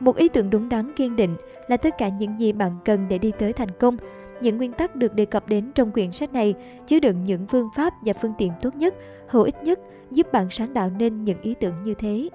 [0.00, 1.36] Một ý tưởng đúng đắn kiên định
[1.68, 3.96] là tất cả những gì bạn cần để đi tới thành công.
[4.40, 6.54] Những nguyên tắc được đề cập đến trong quyển sách này
[6.86, 8.94] chứa đựng những phương pháp và phương tiện tốt nhất,
[9.28, 12.28] hữu ích nhất giúp bạn sáng tạo nên những ý tưởng như thế.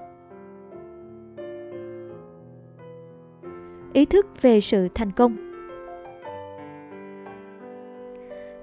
[3.95, 5.35] Ý thức về sự thành công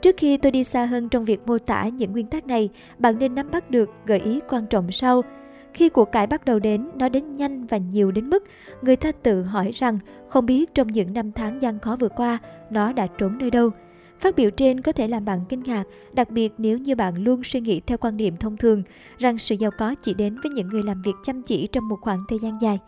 [0.02, 2.68] Trước khi tôi đi xa hơn trong việc mô tả những nguyên tắc này,
[2.98, 5.22] bạn nên nắm bắt được gợi ý quan trọng sau.
[5.74, 8.44] Khi cuộc cải bắt đầu đến, nó đến nhanh và nhiều đến mức
[8.82, 12.38] người ta tự hỏi rằng không biết trong những năm tháng gian khó vừa qua,
[12.70, 13.70] nó đã trốn nơi đâu.
[14.20, 17.44] Phát biểu trên có thể làm bạn kinh ngạc, đặc biệt nếu như bạn luôn
[17.44, 18.82] suy nghĩ theo quan điểm thông thường
[19.18, 21.98] rằng sự giàu có chỉ đến với những người làm việc chăm chỉ trong một
[22.02, 22.78] khoảng thời gian dài.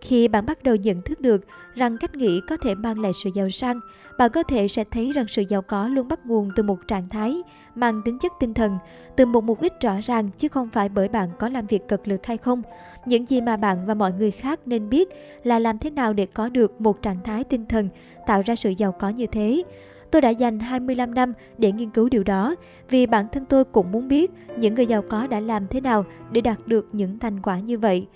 [0.00, 3.30] Khi bạn bắt đầu nhận thức được rằng cách nghĩ có thể mang lại sự
[3.34, 3.80] giàu sang,
[4.18, 7.08] bạn có thể sẽ thấy rằng sự giàu có luôn bắt nguồn từ một trạng
[7.08, 7.42] thái
[7.74, 8.78] mang tính chất tinh thần,
[9.16, 12.08] từ một mục đích rõ ràng chứ không phải bởi bạn có làm việc cực
[12.08, 12.62] lực hay không.
[13.06, 15.08] Những gì mà bạn và mọi người khác nên biết
[15.44, 17.88] là làm thế nào để có được một trạng thái tinh thần
[18.26, 19.62] tạo ra sự giàu có như thế.
[20.10, 22.54] Tôi đã dành 25 năm để nghiên cứu điều đó
[22.90, 26.04] vì bản thân tôi cũng muốn biết những người giàu có đã làm thế nào
[26.30, 28.06] để đạt được những thành quả như vậy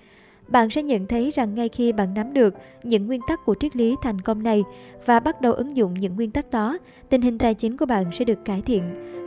[0.49, 3.77] bạn sẽ nhận thấy rằng ngay khi bạn nắm được những nguyên tắc của triết
[3.77, 4.65] lý thành công này
[5.07, 6.79] và bắt đầu ứng dụng những nguyên tắc đó,
[7.09, 8.83] tình hình tài chính của bạn sẽ được cải thiện.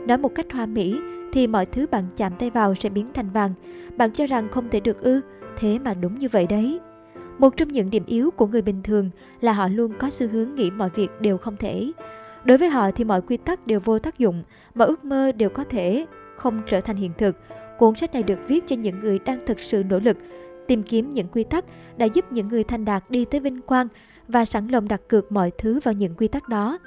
[0.06, 0.96] Nói một cách hoa mỹ
[1.32, 3.52] thì mọi thứ bạn chạm tay vào sẽ biến thành vàng.
[3.96, 5.20] Bạn cho rằng không thể được ư,
[5.58, 6.80] thế mà đúng như vậy đấy.
[7.38, 10.54] Một trong những điểm yếu của người bình thường là họ luôn có xu hướng
[10.54, 11.92] nghĩ mọi việc đều không thể.
[12.44, 14.42] Đối với họ thì mọi quy tắc đều vô tác dụng,
[14.74, 17.36] mọi ước mơ đều có thể không trở thành hiện thực.
[17.78, 20.16] Cuốn sách này được viết cho những người đang thực sự nỗ lực
[20.68, 21.64] tìm kiếm những quy tắc
[21.96, 23.88] đã giúp những người thành đạt đi tới vinh quang
[24.28, 26.78] và sẵn lòng đặt cược mọi thứ vào những quy tắc đó.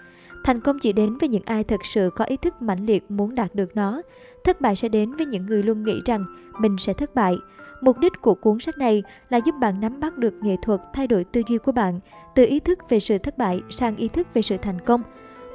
[0.44, 3.36] Thành công chỉ đến với những ai thực sự có ý thức mãnh liệt muốn
[3.36, 4.02] đạt được nó.
[4.44, 6.26] Thất bại sẽ đến với những người luôn nghĩ rằng
[6.60, 7.36] mình sẽ thất bại.
[7.82, 11.08] Mục đích của cuốn sách này là giúp bạn nắm bắt được nghệ thuật thay
[11.08, 12.00] đổi tư duy của bạn,
[12.36, 15.04] từ ý thức về sự thất bại sang ý thức về sự thành công.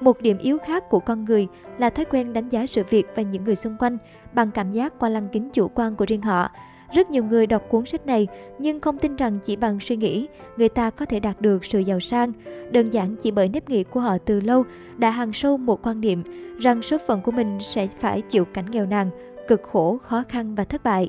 [0.01, 1.47] Một điểm yếu khác của con người
[1.79, 3.99] là thói quen đánh giá sự việc và những người xung quanh
[4.35, 6.51] bằng cảm giác qua lăng kính chủ quan của riêng họ
[6.95, 8.27] rất nhiều người đọc cuốn sách này
[8.59, 10.27] nhưng không tin rằng chỉ bằng suy nghĩ
[10.57, 12.33] người ta có thể đạt được sự giàu sang.
[12.71, 14.65] Đơn giản chỉ bởi nếp nghĩ của họ từ lâu
[14.97, 16.23] đã hằn sâu một quan niệm
[16.59, 19.11] rằng số phận của mình sẽ phải chịu cảnh nghèo nàn,
[19.49, 21.09] cực khổ, khó khăn và thất bại.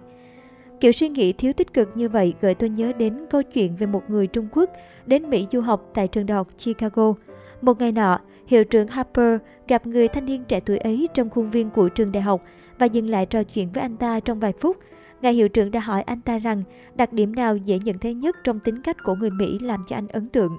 [0.80, 3.88] Kiểu suy nghĩ thiếu tích cực như vậy gợi tôi nhớ đến câu chuyện về
[3.88, 4.70] một người Trung Quốc
[5.06, 7.14] đến Mỹ du học tại trường đại học Chicago.
[7.62, 11.50] Một ngày nọ, hiệu trưởng Harper gặp người thanh niên trẻ tuổi ấy trong khuôn
[11.50, 12.42] viên của trường đại học
[12.80, 14.78] và dừng lại trò chuyện với anh ta trong vài phút.
[15.26, 16.64] Ngài hiệu trưởng đã hỏi anh ta rằng
[16.96, 19.96] đặc điểm nào dễ nhận thấy nhất trong tính cách của người Mỹ làm cho
[19.96, 20.58] anh ấn tượng.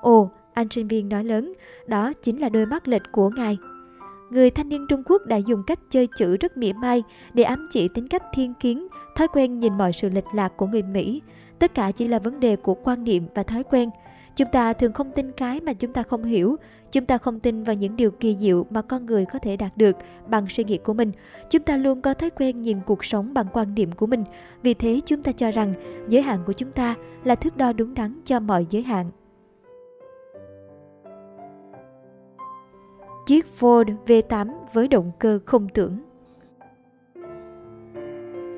[0.00, 1.52] Ồ, anh sinh viên nói lớn,
[1.86, 3.58] đó chính là đôi mắt lệch của ngài.
[4.30, 7.02] Người thanh niên Trung Quốc đã dùng cách chơi chữ rất mỉa mai
[7.34, 8.86] để ám chỉ tính cách thiên kiến,
[9.16, 11.22] thói quen nhìn mọi sự lệch lạc của người Mỹ.
[11.58, 13.90] Tất cả chỉ là vấn đề của quan niệm và thói quen.
[14.36, 16.56] Chúng ta thường không tin cái mà chúng ta không hiểu.
[16.92, 19.76] Chúng ta không tin vào những điều kỳ diệu mà con người có thể đạt
[19.76, 19.96] được
[20.28, 21.12] bằng suy nghĩ của mình.
[21.50, 24.24] Chúng ta luôn có thói quen nhìn cuộc sống bằng quan điểm của mình.
[24.62, 25.74] Vì thế chúng ta cho rằng
[26.08, 29.10] giới hạn của chúng ta là thước đo đúng đắn cho mọi giới hạn.
[33.26, 35.98] Chiếc Ford V8 với động cơ không tưởng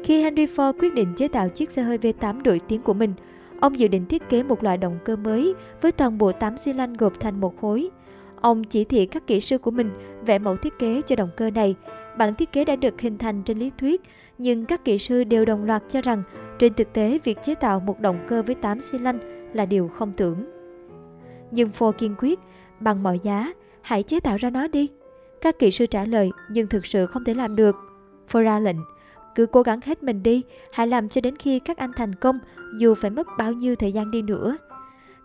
[0.04, 3.14] Khi Henry Ford quyết định chế tạo chiếc xe hơi V8 nổi tiếng của mình,
[3.60, 6.72] Ông dự định thiết kế một loại động cơ mới với toàn bộ 8 xi
[6.72, 7.90] lanh gộp thành một khối.
[8.44, 9.90] Ông chỉ thị các kỹ sư của mình
[10.26, 11.74] vẽ mẫu thiết kế cho động cơ này.
[12.18, 14.02] Bản thiết kế đã được hình thành trên lý thuyết,
[14.38, 16.22] nhưng các kỹ sư đều đồng loạt cho rằng
[16.58, 19.18] trên thực tế việc chế tạo một động cơ với 8 xi lanh
[19.54, 20.44] là điều không tưởng.
[21.50, 22.38] Nhưng Ford kiên quyết,
[22.80, 24.88] bằng mọi giá, hãy chế tạo ra nó đi.
[25.40, 27.76] Các kỹ sư trả lời, nhưng thực sự không thể làm được.
[28.30, 28.76] Ford ra lệnh,
[29.34, 30.42] cứ cố gắng hết mình đi,
[30.72, 32.38] hãy làm cho đến khi các anh thành công,
[32.78, 34.56] dù phải mất bao nhiêu thời gian đi nữa.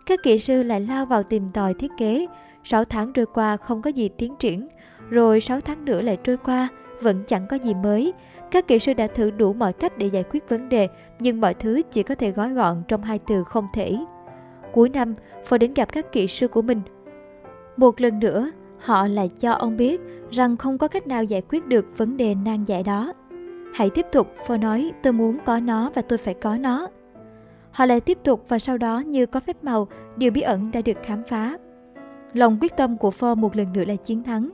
[0.06, 2.26] Các kỹ sư lại lao vào tìm tòi thiết kế.
[2.64, 4.68] 6 tháng trôi qua không có gì tiến triển,
[5.10, 6.68] rồi 6 tháng nữa lại trôi qua,
[7.00, 8.12] vẫn chẳng có gì mới.
[8.50, 10.88] Các kỹ sư đã thử đủ mọi cách để giải quyết vấn đề,
[11.18, 13.96] nhưng mọi thứ chỉ có thể gói gọn trong hai từ không thể.
[14.72, 15.14] Cuối năm,
[15.48, 16.80] Ford đến gặp các kỹ sư của mình.
[17.76, 20.00] Một lần nữa, họ lại cho ông biết
[20.30, 23.12] rằng không có cách nào giải quyết được vấn đề nan giải đó.
[23.74, 26.88] Hãy tiếp tục, Ford nói, tôi muốn có nó và tôi phải có nó.
[27.70, 30.80] Họ lại tiếp tục và sau đó như có phép màu, điều bí ẩn đã
[30.84, 31.56] được khám phá.
[32.32, 34.50] Lòng quyết tâm của Ford một lần nữa là chiến thắng.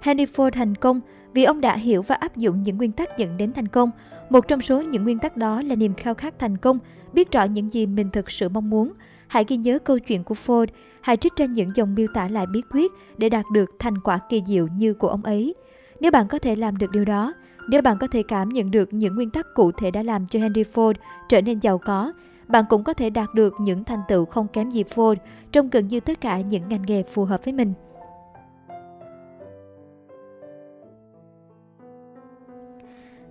[0.00, 1.00] Henry Ford thành công
[1.34, 3.90] vì ông đã hiểu và áp dụng những nguyên tắc dẫn đến thành công.
[4.30, 6.78] Một trong số những nguyên tắc đó là niềm khao khát thành công,
[7.12, 8.92] biết rõ những gì mình thực sự mong muốn.
[9.26, 10.66] Hãy ghi nhớ câu chuyện của Ford,
[11.00, 14.18] hãy trích ra những dòng miêu tả lại bí quyết để đạt được thành quả
[14.28, 15.54] kỳ diệu như của ông ấy.
[16.00, 17.32] Nếu bạn có thể làm được điều đó,
[17.68, 20.40] nếu bạn có thể cảm nhận được những nguyên tắc cụ thể đã làm cho
[20.40, 20.94] Henry Ford
[21.28, 22.12] trở nên giàu có,
[22.48, 25.16] bạn cũng có thể đạt được những thành tựu không kém gì Ford
[25.52, 27.72] trong gần như tất cả những ngành nghề phù hợp với mình.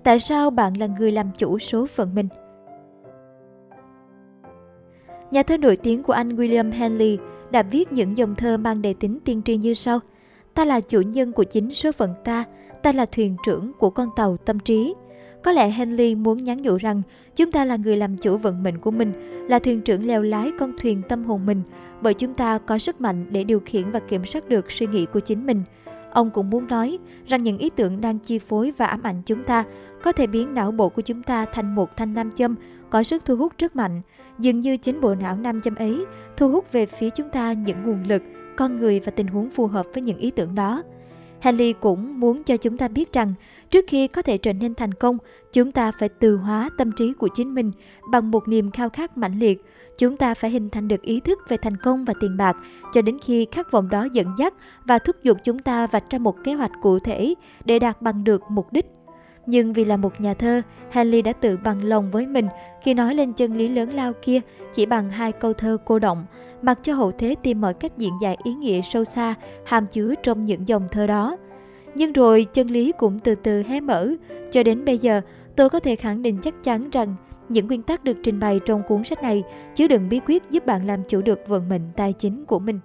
[0.03, 2.27] Tại sao bạn là người làm chủ số phận mình?
[5.31, 7.17] Nhà thơ nổi tiếng của anh William Henley
[7.51, 9.99] đã viết những dòng thơ mang đầy tính tiên tri như sau.
[10.53, 12.45] Ta là chủ nhân của chính số phận ta,
[12.83, 14.93] ta là thuyền trưởng của con tàu tâm trí.
[15.43, 17.01] Có lẽ Henley muốn nhắn nhủ rằng
[17.35, 19.11] chúng ta là người làm chủ vận mệnh của mình,
[19.49, 21.61] là thuyền trưởng leo lái con thuyền tâm hồn mình,
[22.01, 25.05] bởi chúng ta có sức mạnh để điều khiển và kiểm soát được suy nghĩ
[25.13, 25.63] của chính mình.
[26.11, 29.43] Ông cũng muốn nói rằng những ý tưởng đang chi phối và ám ảnh chúng
[29.43, 29.63] ta
[30.03, 32.55] có thể biến não bộ của chúng ta thành một thanh nam châm
[32.89, 34.01] có sức thu hút rất mạnh.
[34.39, 36.05] Dường như chính bộ não nam châm ấy
[36.37, 38.23] thu hút về phía chúng ta những nguồn lực,
[38.57, 40.83] con người và tình huống phù hợp với những ý tưởng đó.
[41.41, 43.33] Haley cũng muốn cho chúng ta biết rằng
[43.69, 45.17] trước khi có thể trở nên thành công,
[45.53, 47.71] chúng ta phải từ hóa tâm trí của chính mình
[48.11, 49.65] bằng một niềm khao khát mãnh liệt.
[49.97, 52.57] Chúng ta phải hình thành được ý thức về thành công và tiền bạc
[52.93, 54.53] cho đến khi khát vọng đó dẫn dắt
[54.85, 57.33] và thúc giục chúng ta vạch ra một kế hoạch cụ thể
[57.65, 58.85] để đạt bằng được mục đích.
[59.45, 60.61] Nhưng vì là một nhà thơ,
[60.91, 62.47] Henley đã tự bằng lòng với mình
[62.83, 64.39] khi nói lên chân lý lớn lao kia
[64.73, 66.25] chỉ bằng hai câu thơ cô động,
[66.61, 69.35] mặc cho hậu thế tìm mọi cách diễn giải ý nghĩa sâu xa
[69.65, 71.37] hàm chứa trong những dòng thơ đó.
[71.95, 74.11] Nhưng rồi chân lý cũng từ từ hé mở,
[74.51, 75.21] cho đến bây giờ
[75.55, 77.13] tôi có thể khẳng định chắc chắn rằng
[77.49, 79.43] những nguyên tắc được trình bày trong cuốn sách này
[79.75, 82.79] chứa đựng bí quyết giúp bạn làm chủ được vận mệnh tài chính của mình.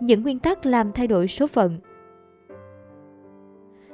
[0.00, 1.78] Những nguyên tắc làm thay đổi số phận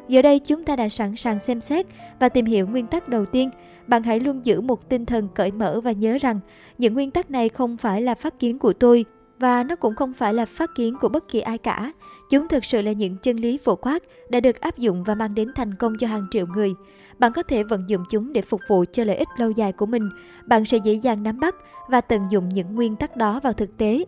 [0.08, 1.86] Giờ đây chúng ta đã sẵn sàng xem xét
[2.20, 3.50] và tìm hiểu nguyên tắc đầu tiên.
[3.86, 6.40] Bạn hãy luôn giữ một tinh thần cởi mở và nhớ rằng,
[6.78, 9.04] những nguyên tắc này không phải là phát kiến của tôi
[9.38, 11.92] và nó cũng không phải là phát kiến của bất kỳ ai cả.
[12.30, 15.34] Chúng thực sự là những chân lý phổ quát đã được áp dụng và mang
[15.34, 16.74] đến thành công cho hàng triệu người.
[17.18, 19.86] Bạn có thể vận dụng chúng để phục vụ cho lợi ích lâu dài của
[19.86, 20.10] mình.
[20.46, 21.54] Bạn sẽ dễ dàng nắm bắt
[21.88, 24.04] và tận dụng những nguyên tắc đó vào thực tế.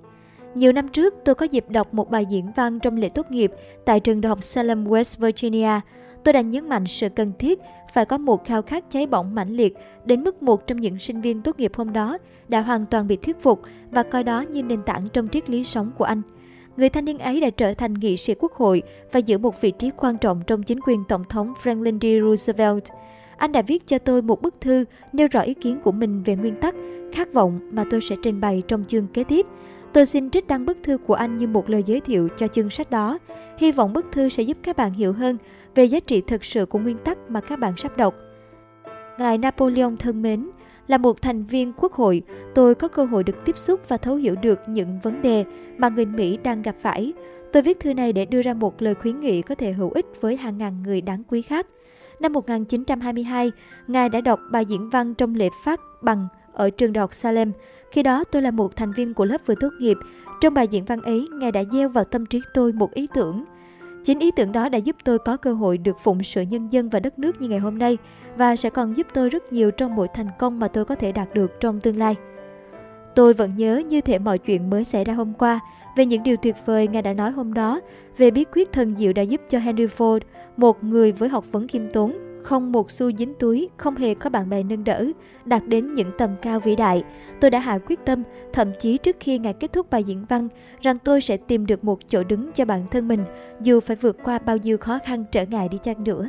[0.56, 3.52] Nhiều năm trước, tôi có dịp đọc một bài diễn văn trong lễ tốt nghiệp
[3.84, 5.80] tại trường đại học Salem, West Virginia.
[6.24, 7.60] tôi đã nhấn mạnh sự cần thiết
[7.94, 11.20] phải có một khao khát cháy bỏng mãnh liệt đến mức một trong những sinh
[11.20, 14.62] viên tốt nghiệp hôm đó đã hoàn toàn bị thuyết phục và coi đó như
[14.62, 16.22] nền tảng trong triết lý sống của anh.
[16.76, 18.82] Người thanh niên ấy đã trở thành nghị sĩ quốc hội
[19.12, 22.24] và giữ một vị trí quan trọng trong chính quyền Tổng thống Franklin D.
[22.24, 22.84] Roosevelt.
[23.36, 26.36] Anh đã viết cho tôi một bức thư nêu rõ ý kiến của mình về
[26.36, 26.74] nguyên tắc,
[27.12, 29.46] khát vọng mà tôi sẽ trình bày trong chương kế tiếp.
[29.96, 32.70] Tôi xin trích đăng bức thư của anh như một lời giới thiệu cho chương
[32.70, 33.18] sách đó.
[33.58, 35.36] Hy vọng bức thư sẽ giúp các bạn hiểu hơn
[35.74, 38.14] về giá trị thực sự của nguyên tắc mà các bạn sắp đọc.
[39.18, 40.50] Ngài Napoleon thân mến,
[40.86, 42.22] là một thành viên quốc hội,
[42.54, 45.44] tôi có cơ hội được tiếp xúc và thấu hiểu được những vấn đề
[45.78, 47.12] mà người Mỹ đang gặp phải.
[47.52, 50.06] Tôi viết thư này để đưa ra một lời khuyến nghị có thể hữu ích
[50.20, 51.66] với hàng ngàn người đáng quý khác.
[52.20, 53.52] Năm 1922,
[53.86, 57.52] Ngài đã đọc bài diễn văn trong lễ phát bằng ở trường đại học Salem.
[57.90, 59.96] Khi đó tôi là một thành viên của lớp vừa tốt nghiệp.
[60.40, 63.44] Trong bài diễn văn ấy, Ngài đã gieo vào tâm trí tôi một ý tưởng.
[64.04, 66.88] Chính ý tưởng đó đã giúp tôi có cơ hội được phụng sự nhân dân
[66.88, 67.98] và đất nước như ngày hôm nay
[68.36, 71.12] và sẽ còn giúp tôi rất nhiều trong mỗi thành công mà tôi có thể
[71.12, 72.14] đạt được trong tương lai.
[73.14, 75.60] Tôi vẫn nhớ như thể mọi chuyện mới xảy ra hôm qua,
[75.96, 77.80] về những điều tuyệt vời Ngài đã nói hôm đó,
[78.16, 80.20] về bí quyết thần diệu đã giúp cho Henry Ford,
[80.56, 82.12] một người với học vấn khiêm tốn,
[82.46, 85.06] không một xu dính túi, không hề có bạn bè nâng đỡ,
[85.44, 87.02] đạt đến những tầm cao vĩ đại.
[87.40, 88.22] Tôi đã hạ quyết tâm,
[88.52, 90.48] thậm chí trước khi ngày kết thúc bài diễn văn,
[90.80, 93.24] rằng tôi sẽ tìm được một chỗ đứng cho bản thân mình,
[93.60, 96.26] dù phải vượt qua bao nhiêu khó khăn trở ngại đi chăng nữa.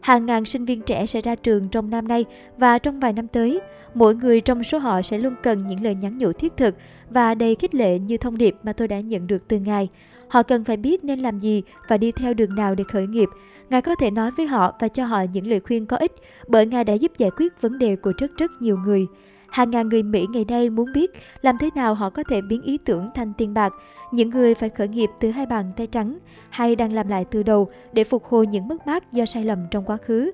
[0.00, 2.24] Hàng ngàn sinh viên trẻ sẽ ra trường trong năm nay
[2.56, 3.60] và trong vài năm tới.
[3.94, 6.74] Mỗi người trong số họ sẽ luôn cần những lời nhắn nhủ thiết thực
[7.10, 9.88] và đầy khích lệ như thông điệp mà tôi đã nhận được từ Ngài.
[10.30, 13.28] Họ cần phải biết nên làm gì và đi theo đường nào để khởi nghiệp.
[13.70, 16.12] Ngài có thể nói với họ và cho họ những lời khuyên có ích
[16.48, 19.06] bởi Ngài đã giúp giải quyết vấn đề của rất rất nhiều người.
[19.48, 21.10] Hàng ngàn người Mỹ ngày nay muốn biết
[21.42, 23.72] làm thế nào họ có thể biến ý tưởng thành tiền bạc.
[24.12, 26.18] Những người phải khởi nghiệp từ hai bàn tay trắng
[26.50, 29.58] hay đang làm lại từ đầu để phục hồi những mất mát do sai lầm
[29.70, 30.30] trong quá khứ.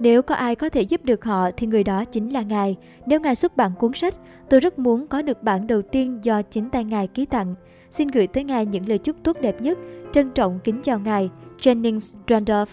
[0.00, 2.76] Nếu có ai có thể giúp được họ thì người đó chính là Ngài.
[3.06, 4.14] Nếu Ngài xuất bản cuốn sách,
[4.48, 7.54] tôi rất muốn có được bản đầu tiên do chính tay Ngài ký tặng.
[7.90, 9.78] Xin gửi tới Ngài những lời chúc tốt đẹp nhất.
[10.12, 11.30] Trân trọng kính chào Ngài,
[11.60, 12.70] Jennings Randolph.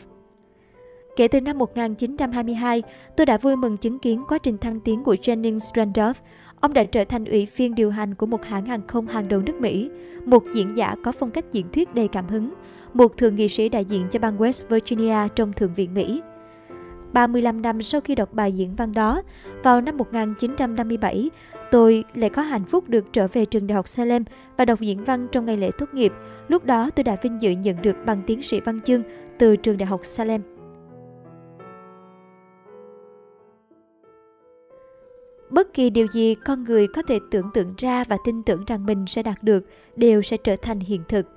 [1.15, 2.84] Kể từ năm 1922,
[3.18, 6.18] tôi đã vui mừng chứng kiến quá trình thăng tiến của Jennings Randolph.
[6.59, 9.41] Ông đã trở thành ủy viên điều hành của một hãng hàng không hàng đầu
[9.41, 9.89] nước Mỹ,
[10.26, 12.53] một diễn giả có phong cách diễn thuyết đầy cảm hứng,
[12.93, 16.22] một thượng nghị sĩ đại diện cho bang West Virginia trong Thượng viện Mỹ.
[17.14, 19.22] 35 năm sau khi đọc bài diễn văn đó,
[19.64, 21.30] vào năm 1957,
[21.72, 24.24] tôi lại có hạnh phúc được trở về trường đại học Salem
[24.58, 26.14] và đọc diễn văn trong ngày lễ tốt nghiệp.
[26.47, 29.03] Lúc đó tôi đã vinh dự nhận được bằng tiến sĩ văn chương
[29.39, 30.41] từ trường đại học Salem.
[35.49, 38.86] Bất kỳ điều gì con người có thể tưởng tượng ra và tin tưởng rằng
[38.86, 39.64] mình sẽ đạt được
[39.95, 41.36] đều sẽ trở thành hiện thực.